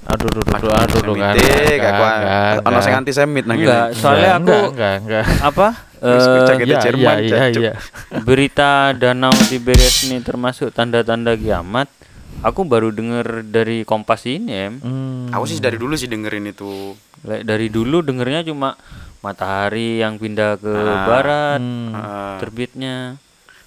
aduh 0.04 0.30
aduh 0.30 0.44
aduh 0.44 0.70
aduh 0.70 1.00
aduh 1.00 1.14
kan 1.16 1.34
Semitik, 1.34 1.78
enggak, 1.80 1.90
aku 1.90 2.04
ono 2.04 2.68
enggak. 2.68 2.82
sing 2.82 2.94
antisemit 2.94 3.44
nang 3.44 3.56
Enggak, 3.56 3.86
kene. 3.88 3.98
soalnya 3.98 4.30
Enggak, 4.30 4.36
aku 4.36 4.44
enggak 4.44 4.64
enggak 4.70 4.94
enggak 5.24 5.24
apa 5.42 5.66
eh, 6.04 6.18
itu 6.60 6.68
Iya, 6.68 6.78
Jerman, 6.78 7.16
iya, 7.16 7.24
iya, 7.24 7.44
Cuk. 7.50 7.62
iya. 7.64 7.72
berita 8.20 8.70
danau 8.92 9.32
Tiberias 9.48 10.04
ini 10.04 10.20
termasuk 10.20 10.68
tanda-tanda 10.70 11.32
kiamat. 11.32 11.88
Aku 12.44 12.60
baru 12.62 12.92
dengar 12.92 13.40
dari 13.40 13.88
Kompas 13.88 14.28
ini, 14.28 14.52
em. 14.52 14.76
Hmm. 14.76 15.32
Aku 15.32 15.48
sih 15.48 15.56
dari 15.56 15.80
dulu 15.80 15.96
sih 15.96 16.04
dengerin 16.04 16.44
itu. 16.46 16.92
Dari 17.24 17.66
dulu 17.66 18.00
dengernya 18.00 18.44
cuma 18.44 18.76
matahari 19.18 19.98
yang 19.98 20.14
pindah 20.14 20.56
ke 20.56 20.68
Ah, 20.68 21.04
barat 21.04 21.58
Hmm. 21.58 21.90
Heeh. 21.90 22.36
terbitnya. 22.38 22.98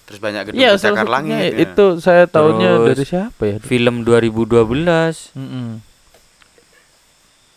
terus 0.04 0.24
banyak 0.24 0.40
gedung 0.46 0.56
pencakar 0.56 1.04
salah 1.04 1.12
langit. 1.20 1.52
ya. 1.52 1.68
itu 1.68 1.84
saya 1.98 2.24
tahunya 2.24 2.70
Terus- 2.72 2.88
dari 2.88 3.04
siapa 3.04 3.42
ya? 3.44 3.56
Film 3.60 3.94
2012. 4.02 5.36
Mm-mm. 5.36 5.84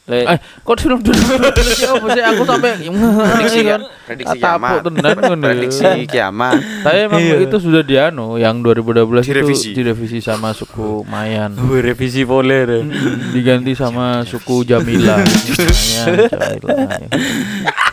Eh, 0.03 0.25
kok 0.59 0.75
film 0.75 0.99
dulu 0.99 1.23
apa 1.45 1.61
sih 2.09 2.23
aku 2.25 2.41
sampai 2.43 2.73
prediksi 3.31 3.61
ya, 3.63 3.77
prediksi 4.03 4.33
Tapuk 4.35 4.59
kiamat. 4.59 4.81
tenan 4.83 5.15
ngono 5.15 5.45
ya. 5.45 5.53
Prediksi 5.53 5.85
kiamat. 6.03 6.57
Tapi 6.81 6.97
emang 7.05 7.21
Iya. 7.21 7.35
itu 7.39 7.55
sudah 7.57 7.81
dianu 7.81 8.35
yang 8.35 8.59
2012 8.59 9.23
Direvisi. 9.23 9.71
itu 9.71 9.77
direvisi 9.77 10.19
sama 10.19 10.51
suku 10.51 11.05
Mayan. 11.05 11.53
revisi 11.85 12.25
poler. 12.25 12.81
Diganti 13.29 13.71
sama 13.71 14.25
suku 14.25 14.65
Jamila. 14.65 15.21
Mayan. 15.21 17.07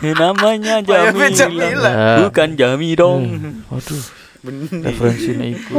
Namanya 0.01 0.75
Jamila. 0.81 1.29
Jamila. 1.29 1.89
Ya. 1.89 2.13
Bukan 2.25 2.49
Jami 2.55 2.89
dong. 2.95 3.21
Waduh, 3.69 4.01
Bener. 4.41 4.81
referensinya 4.83 5.45
itu. 5.45 5.71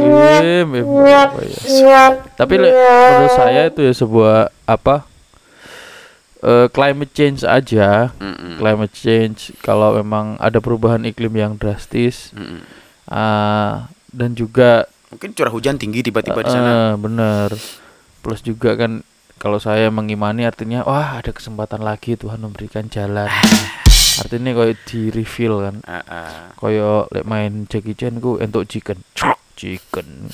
Ya. 1.75 2.15
Tapi 2.33 2.53
menurut 2.55 3.33
saya 3.35 3.67
itu 3.67 3.81
ya 3.81 3.93
sebuah 3.93 4.37
apa? 4.65 5.10
Eh, 6.41 6.67
climate 6.67 7.11
change 7.11 7.41
aja. 7.41 8.11
Mm-mm. 8.15 8.57
Climate 8.57 8.93
change 8.93 9.39
kalau 9.59 9.93
memang 9.93 10.37
ada 10.37 10.57
perubahan 10.57 11.01
iklim 11.03 11.33
yang 11.33 11.53
drastis 11.55 12.29
Mm-mm. 12.31 12.61
ah, 13.07 13.87
dan 14.09 14.33
juga 14.33 14.85
Mungkin 15.07 15.31
curah 15.31 15.49
hujan 15.49 15.75
tinggi 15.75 15.99
tiba-tiba 16.01 16.39
di 16.39 16.47
Eh, 16.47 16.53
sana. 16.53 16.71
eh, 16.71 16.91
bener. 16.95 17.49
Plus 18.21 18.39
juga 18.39 18.73
kan 18.73 19.03
kalau 19.35 19.57
saya 19.57 19.89
mengimani 19.89 20.45
artinya 20.45 20.81
wah 20.81 21.17
ada 21.17 21.29
kesempatan 21.29 21.81
lagi 21.81 22.15
Tuhan 22.15 22.39
memberikan 22.39 22.87
jalan. 22.87 23.27
artinya 24.17 24.51
kayak 24.53 24.77
di 24.85 25.09
reveal 25.09 25.55
kan. 25.61 25.75
Ah, 25.83 26.03
ah. 26.05 26.43
Kayak 26.55 27.11
lek 27.11 27.25
main 27.25 27.65
Jackie 27.65 27.91
Chan 27.91 28.17
ku 28.17 28.37
entuk 28.37 28.65
chicken. 28.65 29.03
Chicken. 29.51 30.31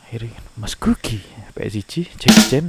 Akhirnya 0.00 0.40
Mas 0.54 0.72
Cookie 0.72 1.20
PSG 1.52 2.08
Jackie 2.14 2.46
Chan. 2.48 2.66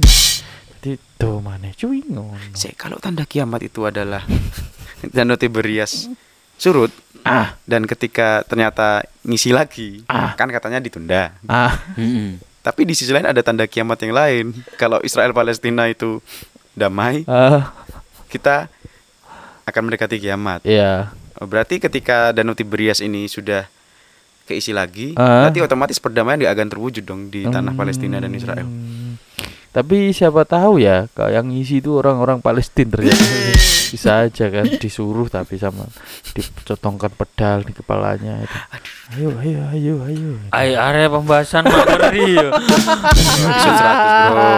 Jadi 0.80 0.96
tuh 1.14 1.44
mana 1.44 1.68
cuy 1.70 2.00
ngono. 2.02 2.40
Sek, 2.56 2.72
kalau 2.74 2.96
tanda 2.96 3.22
kiamat 3.22 3.60
itu 3.60 3.84
adalah 3.84 4.24
Danau 5.14 5.36
Tiberias 5.36 6.08
surut 6.56 6.88
Ah, 7.20 7.52
dan 7.62 7.84
ketika 7.84 8.40
ternyata 8.42 9.04
ngisi 9.20 9.52
lagi 9.52 10.00
Ah. 10.06 10.32
kan 10.32 10.48
katanya 10.48 10.80
ditunda. 10.80 11.36
ah, 11.44 11.76
Mm-mm. 11.94 12.40
Tapi 12.60 12.88
di 12.88 12.96
sisi 12.96 13.12
lain 13.12 13.24
ada 13.26 13.40
tanda 13.40 13.64
kiamat 13.64 14.00
yang 14.00 14.16
lain. 14.16 14.44
Kalau 14.74 15.00
Israel 15.00 15.28
Palestina 15.30 15.84
itu 15.84 16.24
damai, 16.72 17.24
ah, 17.26 17.76
kita 18.26 18.72
akan 19.62 19.82
mendekati 19.82 20.16
kiamat. 20.16 20.64
iya. 20.64 21.12
Oh, 21.36 21.44
Berarti 21.44 21.76
ketika 21.76 22.32
Danau 22.32 22.52
Tiberias 22.52 23.00
ini 23.00 23.28
sudah 23.28 23.68
keisi 24.44 24.72
lagi, 24.72 25.12
Ah. 25.14 25.44
berarti 25.44 25.60
otomatis 25.60 25.96
perdamaian 25.96 26.40
nggak 26.40 26.54
akan 26.54 26.68
terwujud 26.70 27.04
dong 27.04 27.28
di 27.28 27.44
tanah 27.44 27.72
Palestina 27.74 28.16
dan 28.16 28.32
Israel. 28.32 28.64
Tapi 29.70 30.10
siapa 30.10 30.42
tahu 30.42 30.82
ya, 30.82 31.06
kalau 31.14 31.30
yang 31.30 31.46
ngisi 31.46 31.78
itu 31.78 31.94
orang-orang 31.94 32.42
Palestina 32.42 32.90
ternyata 32.90 33.22
bisa 33.94 34.22
aja 34.26 34.46
kan 34.46 34.66
disuruh 34.78 35.26
tapi 35.26 35.58
sama 35.58 35.82
dicotongkan 36.30 37.10
pedal 37.14 37.62
di 37.66 37.74
kepalanya 37.74 38.38
itu. 38.42 38.58
Ayo, 39.10 39.30
ayo, 39.42 39.60
ayo, 39.74 39.94
ayo. 40.06 40.30
Ay, 40.54 40.78
area 40.78 41.10
pembahasan 41.10 41.66
materi 41.66 42.38
ya. 42.38 42.54
Episode 42.54 43.78
100 43.82 44.30
bro. 44.30 44.50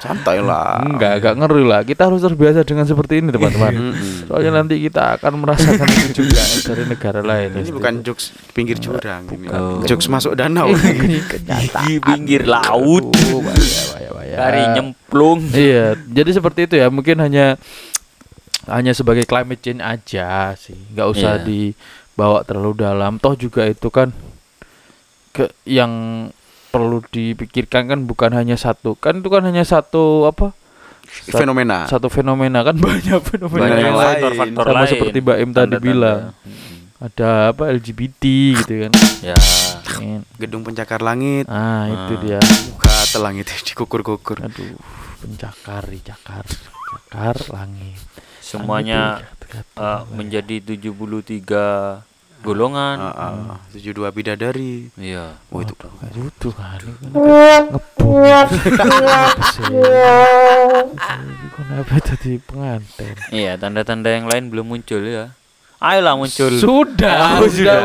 Santai 0.00 0.38
lah. 0.40 0.80
Enggak, 0.80 1.12
enggak 1.20 1.34
ngeri 1.36 1.64
lah. 1.68 1.80
Kita 1.84 2.08
harus 2.08 2.24
terbiasa 2.24 2.64
dengan 2.64 2.88
seperti 2.88 3.20
ini, 3.20 3.28
teman-teman. 3.28 3.92
Soalnya 4.24 4.64
nanti 4.64 4.80
kita 4.80 5.20
akan 5.20 5.32
merasakan 5.44 5.88
itu 5.88 6.24
juga 6.24 6.40
dari 6.40 6.84
negara 6.88 7.20
lain. 7.20 7.60
Ini 7.60 7.72
bukan 7.72 8.00
jokes 8.00 8.32
pinggir 8.56 8.80
jurang, 8.80 9.28
ini 9.28 9.48
jokes 9.84 10.08
masuk 10.08 10.32
danau. 10.32 10.72
ini 11.00 11.20
kenyataan. 11.20 11.84
Di 11.84 12.00
pinggir 12.00 12.48
laut. 12.48 13.12
Bahaya, 14.04 14.10
bahaya, 14.10 14.34
bahaya. 14.34 14.36
Kari 14.38 14.62
nyemplung. 14.72 15.40
Iya, 15.64 15.86
jadi 16.02 16.30
seperti 16.32 16.60
itu 16.64 16.74
ya. 16.76 16.88
Mungkin 16.88 17.16
hanya 17.18 17.54
hanya 18.64 18.92
sebagai 18.92 19.22
climate 19.22 19.58
change 19.58 19.80
aja 19.80 20.54
sih, 20.54 20.78
nggak 20.88 21.08
usah 21.08 21.32
Iya. 21.36 21.44
dibawa 21.44 22.42
terlalu 22.42 22.78
dalam. 22.80 23.16
Toh 23.16 23.34
juga 23.34 23.64
itu 23.64 23.88
kan 23.88 24.14
ke 25.30 25.46
yang 25.64 25.90
perlu 26.68 27.02
dipikirkan 27.04 27.84
kan 27.84 27.98
bukan 28.02 28.32
hanya 28.32 28.54
satu, 28.54 28.94
kan 28.94 29.18
itu 29.18 29.28
kan 29.28 29.42
hanya 29.42 29.62
satu 29.62 30.24
apa? 30.24 30.54
Sat- 31.04 31.38
Fenomena. 31.38 31.84
Satu 31.84 32.08
fenomena 32.08 32.62
kan 32.62 32.72
banyak 32.78 33.20
fenomena 33.20 33.62
Banyak 33.66 33.78
yang 33.78 33.92
lain. 33.92 34.08
faktor-faktor 34.08 34.64
Sama 34.64 34.78
lain. 34.78 34.88
seperti 34.88 35.16
Mbak 35.20 35.38
Im 35.38 35.50
tadi 35.52 35.76
bilang. 35.76 36.20
Mm-mm. 36.32 36.70
Ada 37.02 37.50
apa 37.50 37.62
LGBT 37.68 38.22
gitu 38.56 38.74
kan. 38.86 38.92
Ya. 39.20 39.36
Gedung 40.36 40.62
pencakar 40.62 41.00
langit, 41.00 41.44
Ah, 41.46 41.88
itu 41.88 42.14
Ah. 42.14 42.20
dia. 42.20 42.40
muka 42.68 42.94
telang 43.10 43.36
itu 43.36 43.52
dikukur-kukur. 43.72 44.40
Aduh, 44.40 44.76
pencakar, 45.20 45.84
cakar, 46.02 46.44
cakar 46.88 47.36
langit. 47.50 47.98
Semuanya 48.42 49.22
Langit, 49.22 49.66
eh, 49.78 50.00
menjadi 50.12 50.56
73 50.60 52.02
golongan. 52.42 52.98
Ah, 52.98 53.14
ah, 53.14 53.58
72 53.70 54.10
bidadari. 54.10 54.90
Iya. 54.98 55.38
Oh 55.54 55.62
itu 55.62 55.74
butuh 55.78 56.52
kan 56.52 56.82
ngebom 56.82 57.64
kenapa 61.52 61.94
tadi 62.02 62.42
pengantin 62.42 63.14
Iya, 63.30 63.54
tanda-tanda 63.56 64.10
yang 64.10 64.26
lain 64.28 64.50
belum 64.50 64.66
muncul 64.68 65.02
ya. 65.02 65.30
Ayolah 65.82 66.14
muncul. 66.14 66.54
sudah 66.54 67.42
Oh, 67.42 67.50
sudah 67.50 67.50
sudah. 67.50 67.78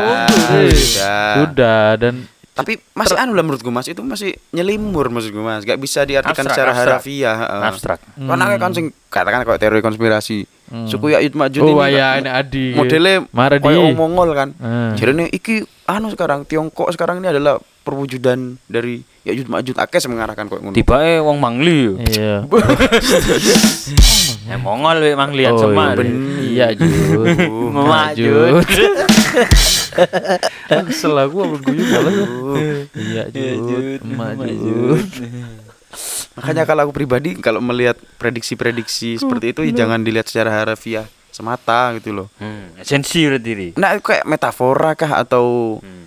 Sudah. 0.70 1.34
sudah 1.42 1.86
dan 1.98 2.14
Tapi 2.54 2.74
masih 2.90 3.14
anu 3.14 3.38
lah 3.38 3.46
menurutku 3.46 3.70
Mas, 3.70 3.86
itu 3.86 4.02
masih 4.02 4.34
nyelimur 4.50 5.06
maksudku 5.14 5.38
Mas. 5.38 5.62
Gak 5.62 5.78
bisa 5.78 6.02
diartikan 6.02 6.42
Abstrak, 6.42 6.58
secara 6.58 6.70
abstrak. 6.74 6.98
harafiah. 6.98 7.36
heeh. 7.38 7.62
Abstrak. 7.70 7.98
Karena 8.18 8.44
kan 8.58 8.70
sing 8.74 8.86
katakan 9.06 9.46
kayak 9.46 9.62
teori 9.62 9.78
konspirasi. 9.78 10.42
Hmm. 10.66 10.84
Suku 10.84 11.14
Ya'id 11.14 11.38
Ma'jud 11.38 11.62
oh 11.62 11.78
ini 11.78 11.94
ya 11.94 12.18
kan 12.18 12.20
ini 12.20 12.28
adi 12.28 12.66
modelnya 12.74 13.14
Maradi. 13.30 13.62
kayak 13.62 13.94
Mongol 13.94 14.34
kan. 14.34 14.48
Hmm. 14.58 14.92
Jadi 14.98 15.30
iki 15.30 15.62
anu 15.86 16.10
sekarang 16.10 16.42
Tiongkok 16.44 16.90
sekarang 16.90 17.22
ini 17.22 17.30
adalah 17.30 17.62
perwujudan 17.86 18.58
dari 18.66 19.06
Ya'juj 19.22 19.46
Ma'juj 19.46 19.78
akeh 19.78 20.02
sing 20.02 20.10
mengarahkan 20.10 20.50
kok 20.50 20.58
ngono. 20.58 20.74
Tiba 20.74 20.98
eh 21.06 21.22
wong 21.22 21.38
Mangli. 21.38 21.94
iya 22.10 22.42
Eh 24.48 24.56
Mongol 24.56 25.04
we 25.04 25.12
Manglian 25.12 25.52
oh, 25.54 25.60
Semar. 25.60 26.00
iya, 26.00 26.08
iya 26.48 26.66
Jud 26.72 27.28
Maju. 27.70 28.32
Kesel 30.88 31.14
aku 31.16 31.36
apa 31.40 31.56
guyu 31.60 31.82
malah 31.84 32.12
Iya 32.94 33.22
Iya, 33.28 33.52
Jud 33.54 33.58
Jud. 33.64 34.00
Emak 34.04 34.28
Emak, 34.34 34.48
Jud 34.50 35.06
Makanya 36.34 36.62
kalau 36.64 36.86
aku 36.86 36.92
pribadi 36.94 37.34
kalau 37.36 37.58
melihat 37.58 37.98
prediksi-prediksi 38.16 39.18
seperti 39.18 39.50
itu 39.50 39.60
ya 39.64 39.72
jangan 39.76 39.98
dilihat 39.98 40.26
secara 40.26 40.52
harafiah 40.54 41.02
semata 41.28 41.94
gitu 41.96 42.10
loh. 42.12 42.28
Hmm, 42.36 42.74
esensi 42.76 43.26
diri. 43.36 43.74
Nah, 43.74 43.98
kayak 43.98 44.22
metafora 44.24 44.94
kah 44.94 45.18
atau 45.18 45.78
Hmm. 45.78 46.06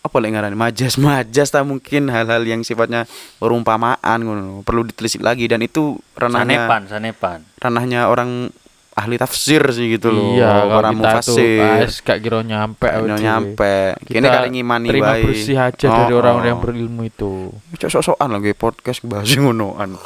apa 0.00 0.16
lagi 0.16 0.32
ngaran 0.32 0.54
majas 0.54 0.94
majas 0.96 1.50
tak 1.50 1.66
mungkin 1.66 2.06
hal-hal 2.06 2.38
yang 2.40 2.62
sifatnya 2.62 3.10
perumpamaan 3.36 3.98
ngono 4.16 4.62
perlu 4.62 4.86
ditelisik 4.86 5.18
lagi 5.18 5.44
dan 5.44 5.58
itu 5.60 5.98
ranahnya 6.14 6.62
Sanepan, 6.62 6.82
sanepan. 6.86 7.38
ranahnya 7.58 8.06
orang 8.06 8.54
ahli 8.96 9.20
tafsir 9.20 9.60
sih 9.70 9.92
gitu 9.92 10.08
loh 10.08 10.32
Iya 10.34 10.72
para 10.72 10.88
mufasir 10.90 11.60
Pas 11.60 11.92
gak 12.00 12.18
kira 12.18 12.40
nyampe 12.40 12.88
dhewe. 12.88 13.20
nyampe 13.20 13.74
kini 14.02 14.24
kali 14.24 14.48
ngimani 14.50 14.88
terima 14.88 15.12
wae. 15.12 15.22
bersih 15.22 15.56
aja 15.60 15.86
Oh, 15.86 15.96
dari 16.00 16.14
orang-orang 16.16 16.46
oh. 16.48 16.50
yang 16.50 16.60
berilmu 16.64 17.02
itu 17.04 17.32
Cok 17.76 17.90
sok-sokan 17.92 18.28
lagi 18.32 18.56
podcast 18.56 19.04
bahas 19.04 19.28
ngonoan 19.28 20.00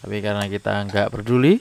tapi 0.00 0.16
karena 0.20 0.44
kita 0.48 0.84
nggak 0.84 1.12
peduli 1.12 1.60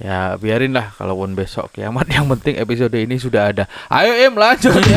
Ya 0.00 0.32
biarin 0.40 0.72
lah 0.72 0.96
kalaupun 0.96 1.36
besok 1.36 1.76
kiamat 1.76 2.08
yang 2.08 2.24
penting 2.24 2.56
episode 2.56 2.96
ini 2.96 3.20
sudah 3.20 3.52
ada. 3.52 3.68
Ayo 3.92 4.16
Im 4.16 4.32
lanjut 4.32 4.72
ya. 4.80 4.96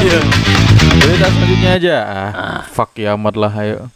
Berita 0.95 1.28
selanjutnya 1.28 1.71
aja. 1.76 1.97
Ah, 2.32 2.62
fuck 2.63 2.95
kiamat 2.95 3.36
lah 3.36 3.52
ayo. 3.52 3.91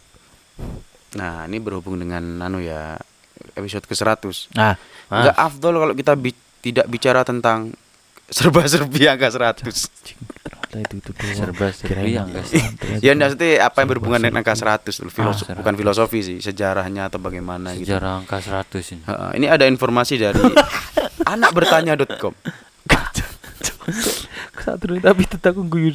Nah, 1.18 1.44
ini 1.44 1.58
berhubung 1.58 1.98
dengan 1.98 2.22
anu 2.40 2.58
ya 2.58 2.94
episode 3.52 3.84
ke-100. 3.84 4.54
Nah, 4.54 4.78
Enggak 5.08 5.36
afdol 5.36 5.74
kalau 5.76 5.94
kita 5.94 6.14
bi- 6.14 6.36
tidak 6.58 6.86
bicara 6.86 7.22
tentang 7.22 7.74
serba-serbi 8.36 9.04
angka 9.04 9.28
100. 9.28 9.66
ternyata 10.68 10.84
itu 10.84 10.94
itu 11.00 11.10
doang. 11.10 11.32
Serba 11.34 11.66
serbi 11.72 12.12
angka 12.14 12.44
ternyata 12.44 13.00
Ya 13.00 13.10
enggak 13.10 13.28
mesti 13.32 13.48
apa 13.56 13.76
yang 13.78 13.88
berhubungan 13.88 14.20
dengan 14.20 14.38
angka 14.38 14.54
100 14.54 14.84
dulu. 14.94 15.10
Ah, 15.18 15.32
bukan 15.56 15.74
filosofi 15.74 16.18
sih, 16.20 16.38
sejarahnya 16.38 17.08
atau 17.08 17.18
bagaimana 17.18 17.72
gitu. 17.72 17.88
Sejarah 17.88 18.20
angka 18.20 18.38
100 18.38 18.94
ini. 18.94 19.02
Heeh, 19.02 19.30
ini 19.34 19.46
ada 19.48 19.64
informasi 19.64 20.14
dari 20.16 20.44
anakbertanya.com. 21.32 22.34
Saat 24.64 24.84
tapi 24.84 25.22
tetap 25.24 25.56
aku 25.56 25.64
guyu 25.64 25.88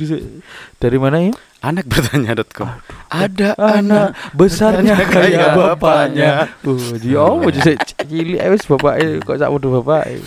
dari 0.82 0.98
mana 0.98 1.30
ya? 1.30 1.32
Anakbertanya.com. 1.64 2.68
Ada 3.08 3.56
Anak 3.56 4.18
besarnya 4.36 4.98
Besarnya 4.98 5.14
kayak 5.14 5.50
bapaknya. 5.56 6.32
Uh, 6.66 6.98
dia 7.00 7.22
oh 7.24 7.40
jadi 7.48 7.80
cilik 7.80 8.42
wis 8.52 8.66
bapake 8.68 9.24
kok 9.24 9.38
sak 9.40 9.52
mudah 9.54 9.70
bapak. 9.80 10.20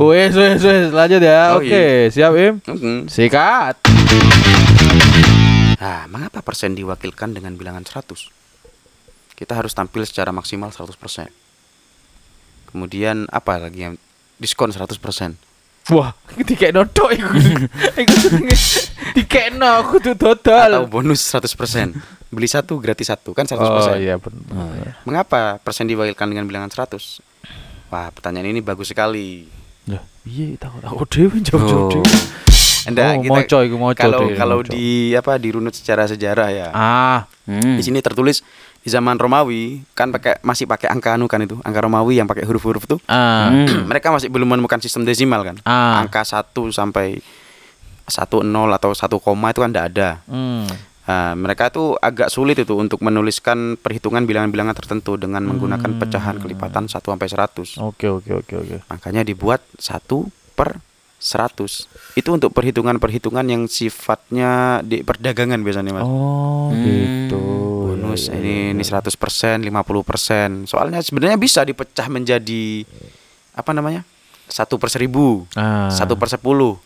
Wes 0.00 0.32
wes 0.32 0.62
wes 0.64 0.88
lanjut 0.88 1.20
ya. 1.20 1.52
Oh, 1.52 1.60
Oke, 1.60 2.08
siap 2.08 2.32
Im. 2.32 2.64
Mm-mm. 2.64 2.98
Sikat. 3.12 3.76
Nah, 5.80 6.04
mengapa 6.08 6.40
persen 6.44 6.76
diwakilkan 6.76 7.36
dengan 7.36 7.56
bilangan 7.56 7.84
100? 7.84 8.28
Kita 9.36 9.56
harus 9.56 9.72
tampil 9.72 10.04
secara 10.04 10.28
maksimal 10.32 10.68
100%. 10.68 10.92
Kemudian 12.68 13.24
apa 13.32 13.56
lagi 13.56 13.88
yang 13.88 13.94
diskon 14.36 14.72
100%? 14.72 15.49
Wah, 15.88 16.12
dikekno 16.36 16.84
tok 16.86 17.10
iku. 17.10 17.34
Iku 17.96 18.14
jenenge 18.20 18.56
dikekno 19.12 19.64
aku 19.80 19.98
tuh 19.98 20.12
Atau 20.12 20.36
total. 20.36 20.86
bonus 20.86 21.24
100%. 21.24 21.96
Beli 22.28 22.46
satu 22.46 22.78
gratis 22.78 23.08
satu 23.08 23.32
kan 23.32 23.42
100%. 23.42 23.58
Oh 23.58 23.96
iya 23.96 24.14
benar. 24.14 25.02
Mengapa 25.02 25.58
persen 25.58 25.84
diwakilkan 25.84 26.28
dengan 26.28 26.46
bilangan 26.46 26.70
100? 26.70 27.24
Wah, 27.90 28.06
pertanyaan 28.08 28.46
ini 28.48 28.60
bagus 28.60 28.86
sekali. 28.86 29.50
Ya, 29.82 29.98
iya 30.22 30.54
takut 30.54 30.78
aku 30.80 31.02
dhewe 31.08 31.40
jawab-jawab 31.40 31.82
Oh. 31.82 31.90
dhewe. 31.90 32.06
Anda 32.82 33.12
Oh, 33.12 33.22
moco 33.22 33.58
iku, 33.60 33.76
moco 33.76 33.94
Kalau 33.94 34.20
deh, 34.24 34.34
kalau 34.34 34.56
moco. 34.58 34.70
di 34.70 35.12
apa 35.12 35.36
dirunut 35.36 35.72
secara 35.72 36.04
sejarah 36.04 36.48
ya. 36.48 36.68
Ah, 36.70 37.18
Hmm. 37.44 37.74
Di 37.74 37.82
sini 37.82 37.98
tertulis 37.98 38.46
di 38.78 38.88
zaman 38.88 39.18
Romawi 39.18 39.82
kan 39.90 40.08
pakai 40.08 40.38
masih 40.40 40.64
pakai 40.64 40.86
angka 40.86 41.12
anu 41.12 41.26
kan 41.26 41.42
itu, 41.42 41.58
angka 41.60 41.80
Romawi 41.80 42.16
yang 42.16 42.24
pakai 42.24 42.46
huruf-huruf 42.46 42.86
tuh. 42.86 43.02
ah. 43.04 43.50
Hmm. 43.50 43.84
Mereka 43.90 44.08
masih 44.08 44.28
belum 44.28 44.46
menemukan 44.48 44.78
sistem 44.78 45.02
desimal 45.02 45.42
kan. 45.42 45.56
Ah. 45.62 45.98
Angka 45.98 46.22
1 46.22 46.46
sampai 46.70 47.18
1 48.06 48.40
0 48.40 48.46
atau 48.70 48.90
1 48.90 49.18
koma 49.18 49.50
itu 49.50 49.60
kan 49.60 49.68
tidak 49.68 49.86
ada. 49.90 50.08
Hmm. 50.24 50.66
Nah, 51.02 51.34
mereka 51.34 51.68
tuh 51.68 51.98
agak 51.98 52.30
sulit 52.30 52.54
itu 52.54 52.70
untuk 52.72 53.02
menuliskan 53.02 53.74
perhitungan 53.74 54.22
bilangan-bilangan 54.22 54.78
tertentu 54.78 55.18
dengan 55.18 55.42
menggunakan 55.42 55.98
pecahan 55.98 56.38
kelipatan 56.38 56.86
1 56.86 57.02
sampai 57.10 57.26
100. 57.26 57.82
Oke 57.82 58.06
oke 58.06 58.30
oke 58.36 58.54
oke. 58.56 58.76
Makanya 58.86 59.26
dibuat 59.26 59.58
1 59.74 60.06
per 60.54 60.78
100. 61.20 61.84
Itu 62.14 62.32
untuk 62.32 62.50
perhitungan-perhitungan 62.50 63.44
yang 63.44 63.68
sifatnya 63.68 64.80
di 64.80 65.00
perdagangan 65.00 65.60
biasanya, 65.60 65.92
Mas. 65.92 66.02
Oh, 66.02 66.72
Hmm. 66.72 66.80
gitu. 66.80 67.42
Bonus 67.92 68.26
Iya, 68.26 68.32
iya, 68.32 68.40
ini 68.40 68.54
iya. 68.66 68.72
ini 68.72 68.82
100%, 68.82 69.60
50%. 69.62 70.64
Soalnya 70.64 70.98
sebenarnya 70.98 71.36
bisa 71.36 71.60
dipecah 71.60 72.08
menjadi 72.08 72.88
apa 73.52 73.70
namanya? 73.70 74.02
1 74.48 74.76
per 74.76 74.88
1000, 74.88 75.46
Ah. 75.54 75.86
1 75.86 76.16
per 76.16 76.26
10. 76.26 76.80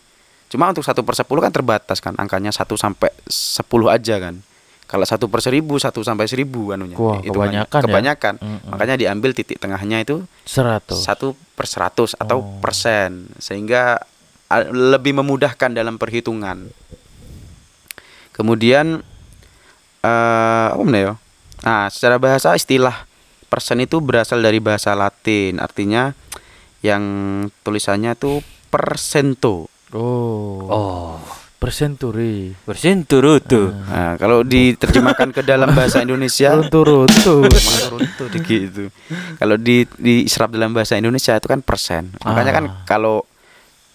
Cuma 0.46 0.68
untuk 0.68 0.82
1 0.82 1.00
per 1.00 1.14
10 1.14 1.40
kan 1.40 1.50
terbatas 1.50 1.98
kan, 1.98 2.12
angkanya 2.14 2.50
1 2.50 2.74
sampai 2.74 3.08
10 3.24 3.88
aja 3.88 4.20
kan. 4.20 4.42
Kalau 4.84 5.02
1 5.02 5.26
per 5.26 5.40
1000, 5.40 5.80
1 5.80 6.04
sampai 6.04 6.28
1000 6.28 6.70
anunya. 6.70 6.92
Wah, 6.94 7.18
hitungannya. 7.18 7.64
kebanyakan 7.64 7.80
ya. 7.80 7.84
Kebanyakan. 7.88 8.34
Mm-mm. 8.36 8.68
Makanya 8.68 8.94
diambil 8.94 9.30
titik 9.32 9.56
tengahnya 9.56 9.98
itu 9.98 10.28
100. 10.44 11.00
1 11.00 11.32
per 11.56 11.64
100 11.64 12.12
atau 12.14 12.38
Oh. 12.38 12.60
persen 12.60 13.32
sehingga 13.38 13.96
lebih 14.62 15.18
memudahkan 15.18 15.74
dalam 15.74 15.98
perhitungan. 15.98 16.70
Kemudian 18.30 19.02
eh 20.04 20.66
apa 20.74 20.82
mana 20.82 20.98
ya? 20.98 21.12
Nah, 21.64 21.88
secara 21.88 22.20
bahasa 22.20 22.52
istilah 22.52 23.06
persen 23.48 23.80
itu 23.80 24.02
berasal 24.02 24.42
dari 24.42 24.58
bahasa 24.60 24.92
Latin, 24.92 25.62
artinya 25.62 26.12
yang 26.84 27.02
tulisannya 27.64 28.12
tuh 28.14 28.44
persento. 28.68 29.70
Oh. 29.94 30.66
Oh, 30.66 31.14
Persenturi. 31.56 32.52
bersin 32.68 33.08
turut 33.08 33.40
tuh. 33.46 33.72
Nah, 33.72 34.20
kalau 34.20 34.44
diterjemahkan 34.44 35.32
ke 35.32 35.40
dalam 35.40 35.72
bahasa 35.72 36.04
Indonesia 36.04 36.52
Turun 36.68 37.08
turun. 37.24 37.48
Runtuh 37.48 38.28
dikit 38.28 38.60
itu. 38.68 38.84
Kalau 39.40 39.56
di 39.56 39.88
diserap 39.96 40.52
dalam 40.52 40.76
bahasa 40.76 40.98
Indonesia 41.00 41.32
itu 41.32 41.48
kan 41.48 41.64
persen. 41.64 42.12
Makanya 42.20 42.52
kan 42.52 42.64
Ah. 42.68 42.74
kalau 42.84 43.24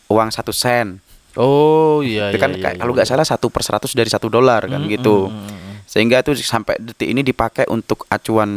uang 0.09 0.29
satu 0.29 0.49
sen 0.49 0.97
Oh 1.35 2.01
iya 2.01 2.29
itu 2.29 2.35
iya. 2.35 2.41
kan 2.41 2.49
iya, 2.49 2.57
kayak- 2.59 2.75
iya, 2.75 2.81
kalau 2.81 2.91
nggak 2.91 3.07
salah 3.07 3.23
satu 3.23 3.47
per 3.47 3.61
seratus 3.61 3.93
dari 3.93 4.07
satu 4.07 4.27
dolar 4.27 4.65
kan 4.65 4.81
Mm, 4.81 4.89
gitu 4.89 5.29
mm, 5.29 5.31
mm, 5.31 5.45
mm. 5.45 5.75
sehingga 5.85 6.19
itu 6.19 6.33
sampai 6.35 6.77
detik 6.77 7.05
ini 7.07 7.21
dipakai 7.21 7.65
untuk 7.65 8.03
acuan 8.07 8.49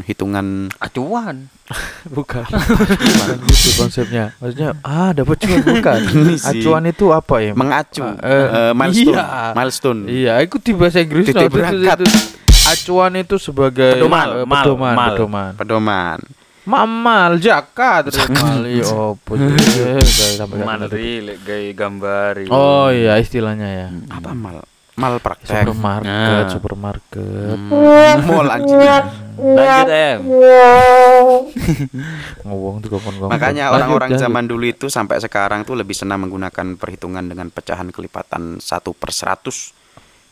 hitungan 0.00 0.70
Acuan. 0.78 1.50
Bukan. 2.08 2.46
Bukan 2.46 3.36
gitu 3.44 3.68
konsepnya. 3.76 4.30
Maksudnya 4.36 4.78
ah 4.80 5.10
dapat 5.10 5.34
cuan 5.36 5.60
bukan. 5.62 5.98
Acuan 6.50 6.82
itu 6.86 7.06
apa 7.10 7.36
ya? 7.40 7.52
mengacu 7.52 8.02
eh, 8.02 8.46
eh, 8.62 8.72
milestone 8.72 9.10
iya. 9.12 9.26
milestone 9.52 10.00
Iya, 10.06 10.34
itu 10.40 10.56
di 10.60 10.72
bahasa 10.72 10.98
Inggris 11.00 11.26
Titik 11.26 11.42
itu- 11.42 11.52
berangkat. 11.52 11.98
itu- 12.00 12.34
Acuan 12.64 13.12
itu 13.14 13.36
sebagai 13.36 13.94
Pedoman, 13.94 14.26
mal, 14.42 14.62
pedoman, 14.64 14.94
mal. 14.94 15.06
pedoman. 15.12 15.50
pedoman 15.54 16.18
Mamal 16.66 17.38
zakat 17.38 18.10
mali 18.34 18.82
opo. 18.82 19.38
Mari 19.38 21.22
lek 21.22 21.38
gawe 21.46 21.68
gambari. 21.72 22.44
Oh 22.50 22.90
iya 22.90 23.22
istilahnya 23.22 23.68
ya. 23.70 23.88
apa 24.10 24.34
mal 24.34 24.66
mal 24.96 25.20
praktek 25.20 25.62
Supermarket, 25.62 26.08
Nah. 26.08 26.48
supermarket. 26.50 27.54
Hmm, 27.54 28.26
mall 28.26 28.48
anjing 28.48 28.80
Lanjut 29.36 29.88
em. 29.92 30.18
Ngomong 32.48 32.80
tuh 32.80 32.96
kapan 32.96 33.14
makanya 33.28 33.64
orang-orang 33.70 34.16
zaman 34.16 34.48
dulu 34.48 34.64
itu 34.64 34.88
sampai 34.88 35.20
sekarang 35.20 35.62
tuh 35.62 35.76
lebih 35.76 35.92
senang 35.92 36.24
menggunakan 36.24 36.80
perhitungan 36.80 37.28
dengan 37.28 37.52
pecahan 37.52 37.92
kelipatan 37.92 38.56
satu 38.56 38.96
per 38.96 39.12
seratus 39.12 39.76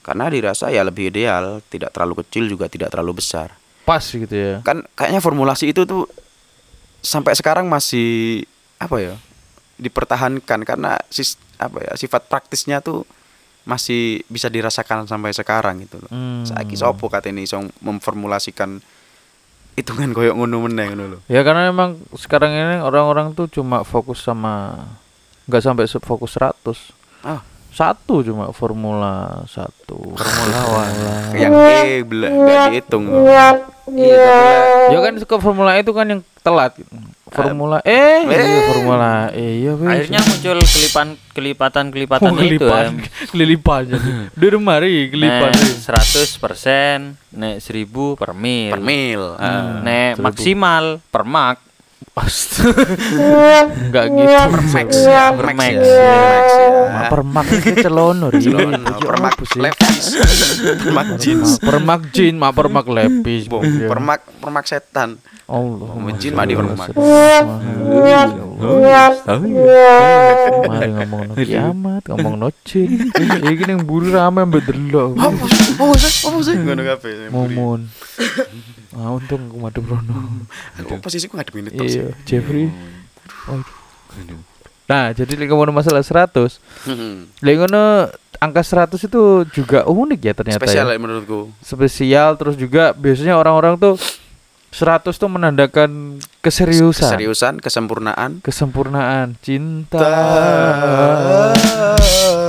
karena 0.01 0.29
dirasa 0.29 0.73
ya 0.73 0.81
lebih 0.81 1.13
ideal 1.13 1.61
tidak 1.69 1.93
terlalu 1.93 2.25
kecil 2.25 2.49
juga 2.49 2.69
tidak 2.69 2.93
terlalu 2.93 3.21
besar 3.21 3.53
pas 3.85 4.01
gitu 4.01 4.33
ya. 4.33 4.65
kan 4.65 4.81
kayaknya 4.97 5.21
formulasi 5.21 5.73
itu 5.73 5.85
tuh 5.85 6.09
sampai 7.05 7.37
sekarang 7.37 7.69
masih 7.69 8.43
apa 8.81 8.97
ya 8.99 9.15
dipertahankan 9.77 10.65
karena 10.65 10.97
sis, 11.13 11.37
apa 11.61 11.85
ya 11.85 11.93
sifat 12.01 12.27
praktisnya 12.33 12.81
tuh 12.81 13.05
masih 13.65 14.25
bisa 14.29 14.49
dirasakan 14.49 15.09
sampai 15.09 15.33
sekarang 15.33 15.85
gitu 15.85 16.01
loh. 16.01 16.11
Hmm. 16.13 16.45
Saiki 16.45 16.77
sopo 16.77 17.09
katene 17.09 17.45
iso 17.45 17.61
memformulasikan 17.81 18.81
hitungan 19.75 20.13
koyo 20.15 20.37
ngono 20.37 20.69
meneh 20.69 20.93
ngono 20.93 21.05
lho. 21.17 21.19
Ya 21.29 21.41
karena 21.45 21.73
memang 21.73 22.01
sekarang 22.15 22.53
ini 22.53 22.77
orang-orang 22.81 23.33
tuh 23.33 23.49
cuma 23.49 23.83
fokus 23.83 24.21
sama 24.21 24.85
nggak 25.49 25.63
sampai 25.65 25.89
fokus 25.89 26.37
100. 26.37 27.25
Ah. 27.25 27.41
Satu 27.75 28.23
cuma 28.23 28.55
formula 28.55 29.43
satu. 29.51 30.15
Formula 30.15 30.61
One. 30.87 31.01
Yang 31.35 31.53
E 31.59 31.95
enggak 32.07 32.71
dihitung 32.71 33.11
loh. 33.11 33.27
Iya, 33.27 33.59
tapi 33.59 34.95
Ya 34.95 34.99
kan 35.03 35.15
ke 35.19 35.37
formula 35.43 35.75
itu 35.75 35.91
kan 35.91 36.07
yang 36.07 36.23
telat. 36.45 36.77
Formula 37.33 37.81
eh, 37.83 38.21
eh. 38.23 38.23
iya 38.31 38.61
formula 38.69 39.33
E 39.33 39.65
iya 39.65 39.73
wes. 39.75 39.91
akhirnya 40.07 40.21
muncul 40.23 40.59
kelipan 40.61 41.07
kelipatan 41.35 41.85
kelipatan 41.91 42.31
Oh, 42.31 42.37
itu 42.39 42.61
kelipan, 42.63 42.85
em. 42.85 42.97
kelilipan 43.33 43.83
jadi. 43.91 44.11
Dari 44.37 44.59
mari 44.61 44.95
kelipan. 45.09 45.51
100 45.51 46.37
persen, 46.39 47.17
nek 47.33 47.59
1000 47.59 48.21
per 48.21 48.31
mil. 48.37 48.71
Per 48.77 48.83
mil. 48.85 49.23
Ah. 49.35 49.81
Nek 49.83 50.21
Seribu. 50.21 50.25
maksimal 50.29 50.85
per 51.09 51.25
mak. 51.25 51.59
Enggak 52.15 54.07
gitu. 54.15 54.39
Per 54.47 54.63
max 54.63 54.89
ya, 54.95 55.35
Per 55.35 55.47
max 55.51 55.57
max. 55.59 55.75
ya. 55.83 56.23
Max 57.19 57.49
ya. 57.51 57.75
Celono 57.83 58.27
ri. 58.31 58.39
Iya, 58.39 58.71
permak 59.03 59.35
apa 59.35 59.43
sih? 59.43 59.59
levis. 59.59 60.05
Permak 60.79 61.09
jeans. 61.19 61.51
Ma, 61.51 61.67
permak 61.67 62.01
jin, 62.15 62.35
ma 62.39 62.49
permak 62.55 62.87
lepis. 62.87 63.51
Bom, 63.51 63.67
Iya. 63.67 63.91
permak 63.91 64.23
permak 64.39 64.65
setan. 64.65 65.19
Allah. 65.45 65.91
Jin, 66.17 66.33
mah 66.33 66.47
di 66.47 66.55
permak. 66.55 66.95
Mari 70.65 70.89
ngomong 70.95 71.23
no 71.27 71.35
kiamat, 71.37 72.03
ngomong 72.09 72.35
no 72.39 72.49
jin. 72.63 73.11
Iki 73.43 73.65
ning 73.67 73.83
buru 73.83 74.09
rame 74.09 74.47
mbek 74.47 74.65
delok. 74.65 75.19
Apa 75.19 75.45
sih? 75.45 75.67
Apa 75.77 75.95
sih? 75.99 76.13
Apa 76.25 76.39
sih? 76.41 76.55
Ngono 76.57 76.83
kabeh. 76.87 77.13
Momun. 77.29 77.81
Ah 78.95 79.11
untung 79.11 79.43
aku 79.45 79.59
madhep 79.59 79.85
rono. 79.85 80.47
Aku 80.79 80.99
posisiku 81.05 81.35
ngadepin 81.35 81.67
itu. 81.67 81.83
Iya, 81.83 82.07
Jeffrey. 82.25 82.71
Nah, 84.85 85.11
jadi 85.11 85.33
lek 85.35 85.49
ngomong 85.49 85.75
masalah 85.75 86.01
100, 86.01 86.61
Hmm. 86.85 87.27
lek 87.39 87.57
ngono 87.57 88.07
angka 88.37 88.61
100 88.61 89.01
itu 89.03 89.23
juga 89.51 89.83
unik 89.83 90.21
ya 90.21 90.33
ternyata 90.33 90.61
Spesial 90.61 90.87
ya. 90.87 90.95
ya 90.95 91.01
menurutku. 91.01 91.51
Spesial 91.59 92.37
terus 92.37 92.55
juga 92.55 92.93
biasanya 92.93 93.35
orang-orang 93.35 93.75
tuh 93.75 93.97
100 94.71 95.17
tuh 95.17 95.27
menandakan 95.27 96.21
keseriusan, 96.39 97.09
Keseriusan, 97.09 97.55
kesempurnaan. 97.59 98.39
kesempurnaan, 98.39 99.39
cinta, 99.41 100.03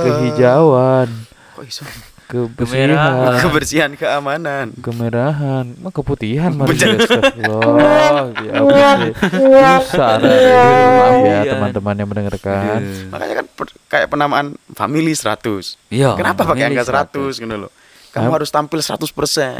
kehijauan, 0.02 1.08
Kok 1.54 1.64
iso? 1.64 1.82
Kebersihan, 2.26 3.38
Kebersihan, 3.38 3.90
keamanan. 3.92 4.74
kemerahan, 4.76 5.78
mah 5.78 5.90
keputihan 5.90 6.50
Bencana. 6.52 6.98
Astagfirullah. 6.98 8.34
Ya 8.36 8.54
sih. 8.98 9.12
Susah 9.14 10.18
maaf 10.18 11.14
ya 11.22 11.38
Iya. 11.38 11.52
teman-teman 11.54 11.94
yang 11.94 12.08
mendengarkan. 12.08 12.78
Makanya 13.08 13.34
kan 13.36 13.46
per- 13.48 13.76
kayak 13.86 14.06
penamaan 14.08 14.46
family 14.70 15.12
100. 15.12 15.78
Iya. 15.88 16.14
Kenapa 16.14 16.42
pakai 16.44 16.66
angka 16.68 16.84
100 16.84 17.38
gitu 17.38 17.56
loh. 17.56 17.70
Kamu 18.10 18.32
harus 18.32 18.48
tampil 18.48 18.80
100%. 18.80 18.96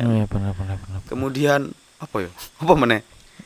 Oh, 0.03 0.13
iya 0.13 0.25
benar 0.27 0.53
benar 0.53 0.77
benar. 0.79 1.01
Kemudian 1.07 1.61
apa 1.97 2.17
ya? 2.19 2.31
Apa 2.59 2.73
meneh? 2.75 3.01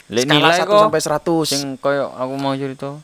Lek 0.06 0.24
Skala 0.24 0.34
nilai 0.34 0.58
1 0.58 0.66
kok 0.66 0.82
sampai 0.88 1.02
100. 1.02 1.46
sing 1.46 1.62
koyo 1.76 2.08
aku 2.08 2.34
mau 2.34 2.54
cerita. 2.54 2.98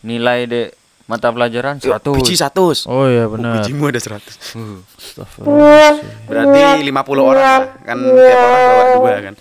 Nilai 0.00 0.46
dek 0.46 0.68
mata 1.10 1.26
pelajaran 1.28 1.74
Yuk, 1.82 1.98
100. 1.98 2.14
Biji 2.14 2.38
100. 2.38 2.86
Oh 2.86 3.02
iya 3.04 3.26
Oh, 3.26 3.34
benar. 3.34 3.58
bijimu 3.58 3.90
ada 3.90 3.98
100. 3.98 4.54
Uh. 4.54 4.78
Astagfirullahaladzim. 4.94 6.06
Berarti 6.30 6.60
50 6.86 7.18
orang 7.20 7.42
lah. 7.42 7.62
Kan 7.82 7.98
tiap 7.98 8.38
orang 8.38 8.62
bawa 8.62 8.84
dua 8.94 9.10
kan. 9.18 9.34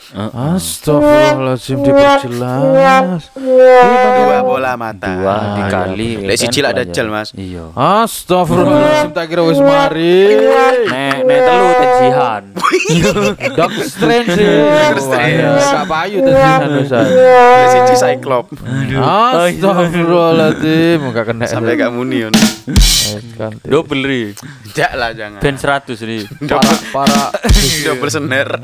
Astagfirullahaladzim 0.56 1.78
diperjelas. 1.86 3.22
Dua 3.38 4.40
bola 4.42 4.72
mata. 4.74 5.08
Dua 5.08 5.36
dikali. 5.56 6.10
Lek 6.26 6.34
kan 6.34 6.42
siji 6.42 6.60
pelajaran. 6.60 6.90
dajal, 6.90 7.06
Mas. 7.08 7.30
Iya. 7.38 7.66
Astagfirullahaladzim 7.78 9.12
tak 9.14 9.26
kira 9.30 9.42
wis 9.46 9.60
mari. 9.60 10.18
Nek 10.90 11.18
nek 11.22 11.40
telu 11.40 11.68
tensihan. 11.78 12.44
Doctor 13.54 13.86
Strange 13.86 14.30
sih. 14.34 14.48
Doctor 14.50 15.02
Strange. 15.04 15.38
Wah, 15.40 15.60
ya, 15.60 15.72
Kak 15.76 15.86
Bayu 15.86 16.18
tensihan 16.24 16.70
dosa. 16.72 17.00
Lek 17.06 17.68
siji 17.70 17.96
Cyclop. 17.96 18.46
Astagfirullahaladzim 18.98 21.00
enggak 21.04 21.26
kena. 21.28 21.46
Sampai 21.60 21.76
gak 21.76 21.92
muni 21.92 22.24
on. 22.24 22.34
Double 23.62 24.02
ri. 24.02 24.32
Jak 24.72 24.92
lah 24.94 25.12
jangan. 25.12 25.40
Ben 25.40 25.56
100 25.56 25.92
ri. 26.02 26.24
para 26.42 26.72
para 26.90 27.22
Double 27.86 28.08
snare. 28.08 28.64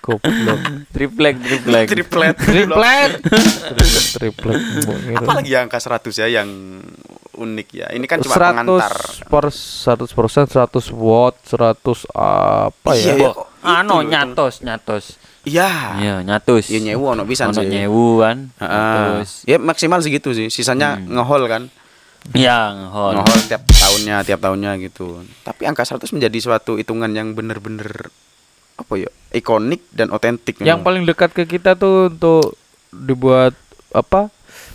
goblok. 0.00 0.60
Triplek 0.90 1.36
triplek. 1.38 1.86
Triplet. 1.86 2.36
Triplet. 4.12 4.60
Ngira. 5.04 5.18
Apalagi 5.18 5.50
ya 5.50 5.60
angka 5.60 5.78
100 5.78 6.10
ya 6.16 6.26
yang 6.32 6.48
unik 7.32 7.68
ya. 7.72 7.86
Ini 7.90 8.04
kan 8.04 8.18
cuma 8.18 8.34
pengantar. 8.34 8.92
100 9.20 9.28
per 9.28 9.44
100 9.48 10.10
persen 10.12 10.44
100 10.44 10.64
watt 10.92 11.36
100 11.44 12.08
apa 12.10 12.90
Iya, 12.92 13.04
ya 13.04 13.14
iya. 13.14 13.30
Kok 13.30 13.36
anu 13.62 13.96
nyatos 14.02 14.54
nyatos. 14.60 15.04
Iya. 15.42 15.98
Iya, 15.98 16.14
nyatus. 16.22 16.66
Ya 16.68 16.78
nyewu 16.80 17.02
ono 17.08 17.22
bisa 17.24 17.46
Ono 17.46 17.54
sih. 17.56 17.66
nyewu 17.66 18.22
kan. 18.22 18.50
Heeh. 18.56 19.26
Ya 19.44 19.58
maksimal 19.58 19.98
segitu 19.98 20.30
sih. 20.30 20.46
Sisanya 20.48 20.94
Hmm. 20.94 21.14
ngehol 21.14 21.46
kan. 21.46 21.66
Ya 22.30 22.70
ngehol. 22.70 23.18
Ngehol 23.18 23.40
tiap 23.44 23.62
tahunnya, 23.66 24.16
tiap 24.22 24.40
tahunnya 24.40 24.78
gitu. 24.80 25.26
Tapi 25.42 25.66
angka 25.66 25.82
100 25.82 26.06
menjadi 26.10 26.38
suatu 26.38 26.78
hitungan 26.78 27.10
yang 27.10 27.34
bener-bener 27.34 28.08
apa 28.72 28.92
ya? 28.96 29.10
ikonik 29.32 29.82
dan 29.90 30.08
otentik. 30.08 30.60
yang 30.60 30.80
memang. 30.80 30.86
paling 30.86 31.02
dekat 31.04 31.30
ke 31.32 31.44
kita 31.46 31.72
tuh 31.72 32.08
untuk 32.08 32.54
dibuat 32.88 33.56
apa 33.90 34.28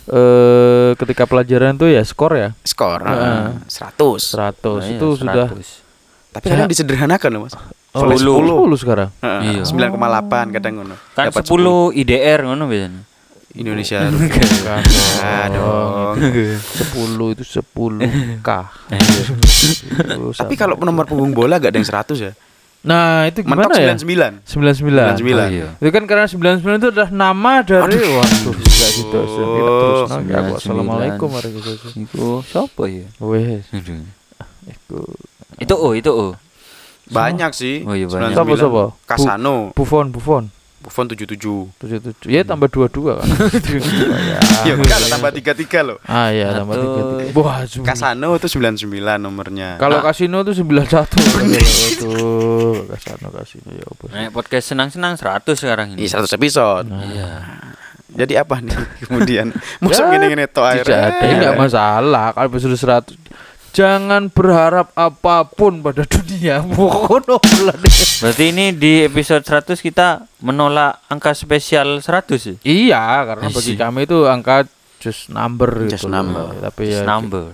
eh 0.08 0.96
ketika 0.96 1.24
pelajaran 1.24 1.76
tuh 1.76 1.86
ya 1.86 2.00
skor 2.02 2.32
ya 2.32 2.50
skor 2.62 3.04
Heeh. 3.04 3.60
heeh, 3.60 3.68
100. 3.68 4.34
100 4.34 4.34
Nah, 4.34 4.82
iya, 4.82 4.96
itu 4.96 5.06
sudah 5.14 5.46
100. 5.52 5.86
Tapi 6.28 6.44
kadang 6.44 6.68
disederhanakan 6.68 7.28
loh, 7.30 7.40
Mas. 7.46 7.54
oh, 7.94 8.02
Oleh 8.04 8.16
10. 8.16 8.68
10 8.68 8.82
sekarang 8.82 9.10
Heeh, 9.20 9.40
Iya. 9.58 9.62
9,8 9.64 10.54
kadang 10.54 10.72
ngono. 10.76 10.96
Kan 11.12 11.24
Dapat 11.30 11.42
10 11.44 11.92
IDR 11.94 12.38
ngono 12.44 12.64
biasanya. 12.66 13.02
Indonesia. 13.56 14.04
Bukan 14.12 14.48
Ah, 15.24 15.48
dong. 15.48 16.20
10 16.20 17.32
itu 17.32 17.44
10 17.44 18.44
k 18.44 18.50
Tapi 20.40 20.54
kalau 20.54 20.76
nomor 20.76 21.08
punggung 21.08 21.32
bola 21.32 21.56
gak 21.56 21.72
ada 21.72 21.78
yang 21.80 21.88
100 21.88 22.18
ya. 22.20 22.32
nah 22.78 23.26
itu 23.26 23.42
Mentok 23.42 23.74
gimana 23.74 23.90
ya 23.90 23.90
99. 23.98 24.46
99 24.46 25.18
99. 25.18 25.34
Oh, 25.34 25.48
iya. 25.50 25.68
itu 25.82 25.90
kan 25.90 26.04
karena 26.06 26.30
99 26.30 26.78
itu 26.78 26.88
adalah 26.94 27.10
nama 27.10 27.52
dari 27.66 27.98
waduh 28.06 28.54
enggak 28.54 28.90
gitu 28.94 29.18
terus 29.18 30.08
no, 30.14 30.22
99. 30.22 30.62
assalamualaikum 30.62 31.26
warahmatullahi 31.26 31.74
wabarakatuh 31.74 32.06
Iku 32.06 32.26
siapa 32.46 32.82
ya? 32.86 33.06
wes 33.18 33.66
Aduh. 33.74 34.06
iku 34.70 34.98
Itu 35.58 35.74
oh, 35.74 35.92
itu 35.98 36.10
oh. 36.14 36.32
Banyak 37.10 37.50
sih. 37.50 37.82
Oh, 37.82 37.98
iya, 37.98 38.06
banyak. 38.06 38.36
99. 38.36 38.46
Siapa, 38.46 38.52
siapa? 38.54 38.84
Kasano. 39.10 39.56
Buffon 39.74 40.14
Buffon 40.14 40.44
Buffon 40.78 41.04
77. 41.04 41.34
77 41.36 42.30
ya 42.30 42.42
tambah 42.42 42.66
22 42.66 43.10
kan 43.12 43.26
ya 44.68 44.74
ada 44.74 45.06
tambah 45.10 45.30
33 45.30 45.58
loh. 45.82 45.98
ah 46.04 46.30
ya 46.30 46.54
tambah 46.54 46.74
Satu. 46.74 46.88
33 47.28 47.36
wah 47.36 47.58
Kasano 47.84 48.28
itu 48.34 48.46
99 48.48 48.86
nomornya. 49.18 49.74
kalau 49.76 49.98
kasino 50.00 50.40
tuh 50.40 50.54
91 50.54 50.86
tuh 51.98 52.86
kasino 52.88 53.28
kasino 53.32 53.68
ya 53.72 53.84
apa? 53.84 54.04
Nek 54.08 54.28
podcast 54.30 54.64
senang-senang 54.68 55.14
100 55.14 55.44
sekarang 55.52 55.86
ini. 55.94 56.04
Iya 56.04 56.20
100 56.20 56.38
episode. 56.38 56.86
Iya. 56.88 57.30
Jadi 58.08 58.34
apa 58.34 58.56
nih 58.58 58.74
kemudian? 59.04 59.46
Masuk 59.78 60.04
Ya, 60.04 60.10
gini-gini 60.14 60.44
to 60.46 60.62
air. 60.64 60.80
tidak 60.80 61.12
ada 61.12 61.26
enggak 61.28 61.54
masalah 61.54 62.26
kalau 62.32 62.46
episode 62.48 62.74
100 62.74 63.27
jangan 63.78 64.26
berharap 64.26 64.90
apa 64.98 65.46
pun 65.46 65.78
pada 65.78 66.02
dunia 66.02 66.66
Berarti 68.26 68.44
ini 68.50 68.74
di 68.74 69.06
episode 69.06 69.46
100 69.46 69.78
kita 69.78 70.26
menolak 70.42 70.98
angka 71.06 71.30
spesial 71.30 72.02
100 72.02 72.26
sih. 72.42 72.56
Iya, 72.66 73.22
karena 73.22 73.46
bagi 73.46 73.78
kami 73.78 74.10
itu 74.10 74.26
angka 74.26 74.66
just 74.98 75.30
number 75.30 75.86
Just 75.86 76.02
gitu 76.02 76.10
loh. 76.10 76.18
number. 76.18 76.44
Tapi 76.58 76.84
Just 76.90 77.06
ya 77.06 77.06
number. 77.06 77.44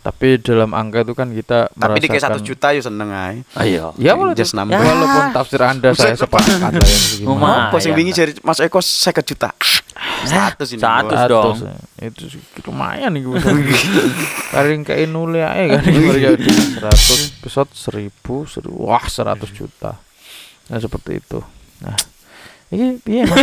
Tapi 0.00 0.40
dalam 0.40 0.72
angka 0.72 1.04
itu 1.04 1.12
kan 1.12 1.28
kita 1.28 1.68
Tapi 1.76 2.00
dikasih 2.00 2.24
merasakan 2.24 2.40
1 2.40 2.48
juta 2.48 2.66
ya 2.72 2.80
seneng 2.80 3.08
ae. 3.12 3.44
Ayo. 3.60 3.92
Ya 4.00 4.16
boleh 4.16 4.32
Just 4.32 4.56
number. 4.56 4.80
Walaupun 4.80 5.36
tafsir 5.36 5.60
Anda 5.60 5.92
saya 5.92 6.16
sepakat 6.16 6.56
lah 6.56 6.72
yang. 6.72 7.36
Apa 7.68 7.76
sing 7.84 7.92
ya, 7.92 7.96
wingi 8.00 8.12
Kak. 8.16 8.18
jari 8.24 8.32
Mas 8.40 8.58
Eko 8.64 8.80
50 8.80 9.28
juta. 9.28 9.52
100 10.24 10.56
ini. 10.72 10.80
100 10.80 11.04
Bos. 11.04 11.20
dong. 11.28 11.56
ya. 12.00 12.08
Itu 12.08 12.32
sih 12.32 12.40
lumayan 12.64 13.12
nih 13.12 13.28
gue. 13.28 13.36
Karing 14.56 14.82
kayak 14.88 15.04
nule 15.12 15.44
aja 15.44 15.76
kan 15.76 15.84
100 15.84 17.44
episode 17.44 17.70
1000, 17.76 18.08
1000 18.16 18.72
wah 18.72 19.04
100 19.04 19.36
juta. 19.52 20.00
Nah 20.72 20.78
seperti 20.80 21.20
itu. 21.20 21.44
Nah 21.84 21.96
ini 22.70 22.96
piye 22.96 23.22
Mas? 23.24 23.38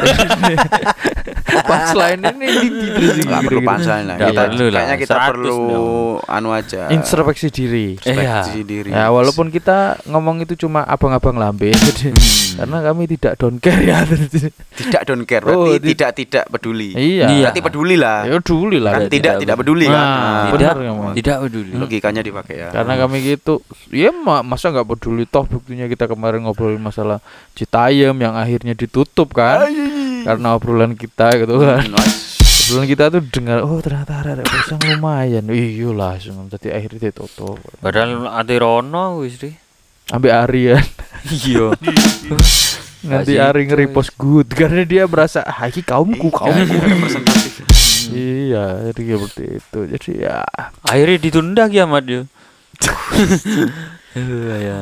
Pas 1.60 1.92
lain 1.92 2.20
ini 2.24 2.48
di 2.70 2.88
terus 2.90 3.16
iki 3.18 3.28
Nggak 3.28 3.42
perlu 3.44 3.60
punchline 3.62 4.06
lah. 4.06 4.16
Nggak 4.16 4.30
Kita, 4.30 4.42
perlu 4.46 4.66
lah. 4.66 4.74
kayaknya 4.78 4.98
kita 4.98 5.14
100 5.14 5.28
perlu 5.28 5.56
dong. 5.68 6.16
anu 6.28 6.50
aja. 6.50 6.82
Introspeksi 6.90 7.48
diri. 7.50 7.88
Introspeksi 7.98 8.60
diri. 8.64 8.90
Ya 8.90 9.06
walaupun 9.10 9.48
kita 9.50 9.78
ngomong 10.06 10.42
itu 10.42 10.56
cuma 10.58 10.84
abang-abang 10.84 11.36
lambe 11.36 11.72
jadi 11.72 12.16
Hmm. 12.48 12.64
karena 12.64 12.90
kami 12.90 13.04
tidak 13.08 13.34
don't 13.36 13.60
care 13.60 13.78
ya. 13.78 14.02
tidak 14.80 15.02
don't 15.04 15.26
care 15.26 15.44
Oh, 15.44 15.68
berarti 15.68 15.78
di- 15.78 15.88
tidak 15.92 16.12
tidak 16.16 16.46
peduli. 16.48 16.90
iya. 16.92 17.28
Iya. 17.28 17.44
Berarti 17.46 17.62
peduli 17.62 17.96
lah. 17.96 18.24
Ya 18.24 18.40
dulu 18.40 18.78
lah. 18.78 18.92
Kan 18.94 19.02
Tidak- 19.04 19.12
tidak 19.12 19.34
tidak 19.36 19.42
tidak 19.44 19.58
peduli 19.58 19.86
kan. 19.86 20.06
Tidak, 20.50 20.74
tidak 21.14 21.38
peduli. 21.44 21.72
logikanya 21.74 22.22
dipakai 22.22 22.56
ya. 22.58 22.70
Karena 22.72 22.94
kami 22.98 23.18
gitu, 23.22 23.60
ya 23.90 24.10
ma- 24.10 24.42
masa 24.42 24.72
nggak 24.72 24.88
peduli 24.88 25.24
toh 25.26 25.44
buktinya 25.44 25.86
kita 25.86 26.08
kemarin 26.08 26.44
ngobrolin 26.44 26.80
masalah 26.80 27.20
Citayam 27.54 28.14
yang 28.16 28.34
akhirnya 28.34 28.74
ditutup 28.74 29.17
kan 29.26 29.66
karena 30.28 30.48
obrolan 30.54 30.94
kita 30.94 31.34
gitu 31.42 31.58
kan. 31.58 31.82
Hmm, 31.82 31.96
nice. 31.98 32.38
Obrolan 32.68 32.86
kita 32.86 33.04
tuh 33.10 33.22
dengar 33.24 33.64
oh 33.64 33.80
ternyata 33.80 34.22
ada 34.22 34.44
pasang 34.44 34.78
lumayan. 34.84 35.48
Iya 35.50 35.90
langsung 35.96 36.52
jadi 36.52 36.78
akhirnya 36.78 37.10
ditutup. 37.10 37.58
Padahal 37.80 38.30
ate 38.30 38.56
rono 38.60 39.24
wis 39.24 39.40
di. 39.40 39.50
Ambil 40.12 40.32
Ari 40.32 40.62
kan. 40.72 40.86
Iya. 41.28 41.68
Nanti 43.08 43.34
Ari 43.40 43.64
itu, 43.64 43.70
nge-repost 43.72 44.12
good 44.20 44.48
karena 44.52 44.84
dia 44.84 45.04
merasa 45.08 45.46
ah 45.46 45.70
ini 45.70 45.80
kaumku 45.86 46.28
kaumku. 46.28 46.76
Representatif. 46.76 47.64
iya, 48.12 48.92
jadi 48.92 49.02
seperti 49.16 49.44
itu. 49.60 49.80
Jadi 49.96 50.12
ya 50.28 50.44
Akhirnya 50.84 51.18
ditunda 51.20 51.64
kiamat 51.72 52.04
dia. 52.04 52.22
ya. 54.68 54.80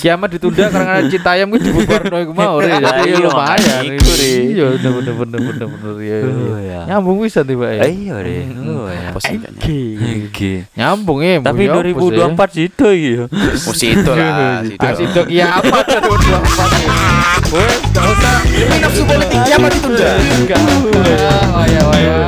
Kiamat 0.00 0.28
ditunda 0.30 0.64
karena 0.66 1.02
Citayam 1.06 1.46
gue 1.48 1.60
dibubarno 1.60 2.16
iku 2.18 2.32
mau 2.32 2.56
re. 2.58 2.70
Jadi 2.70 2.80
Iya, 2.80 3.04
ya 3.06 3.18
lumayan. 3.20 3.34
makanya 3.34 3.74
iku, 3.84 4.10
Re. 4.12 4.32
Iya, 4.50 4.64
bener 4.76 4.92
bener 4.92 5.14
bener 5.14 5.40
bener 5.40 5.66
bener 5.68 5.94
ya. 6.00 6.18
Oh, 6.24 6.58
ya. 6.58 6.80
Nyambung 6.86 7.16
bisa 7.20 7.40
tiba 7.42 7.66
ya. 7.70 7.82
Iya. 7.84 8.14
Oh 8.60 8.86
ya. 8.86 9.08
Apa 9.10 9.18
sih 9.20 9.36
kayaknya? 9.36 9.60
Oke. 9.60 9.80
Oke. 10.26 10.52
Nyambung 10.74 11.18
ya. 11.20 11.34
Tapi 11.40 11.62
bunyi 11.64 11.92
apa 12.32 12.44
sih? 12.48 12.56
2024 12.56 12.56
situ 12.56 12.86
ya. 12.90 13.22
Oh, 13.60 13.74
situ 13.74 14.10
lah, 14.10 14.60
situ. 14.68 14.80
Ah, 14.80 14.92
situ 14.94 15.20
kiamat 15.26 15.84
2024. 15.86 17.50
Wes, 17.50 17.74
enggak 17.82 18.06
usah. 18.06 18.36
Ini 18.46 18.76
nafsu 18.78 19.02
politik 19.02 19.38
kiamat 19.42 19.70
ditunda. 19.72 20.08
Enggak. 20.38 20.58
Oh 21.50 21.64
ya, 21.64 21.80
oh 21.82 21.98
ya. 21.98 22.18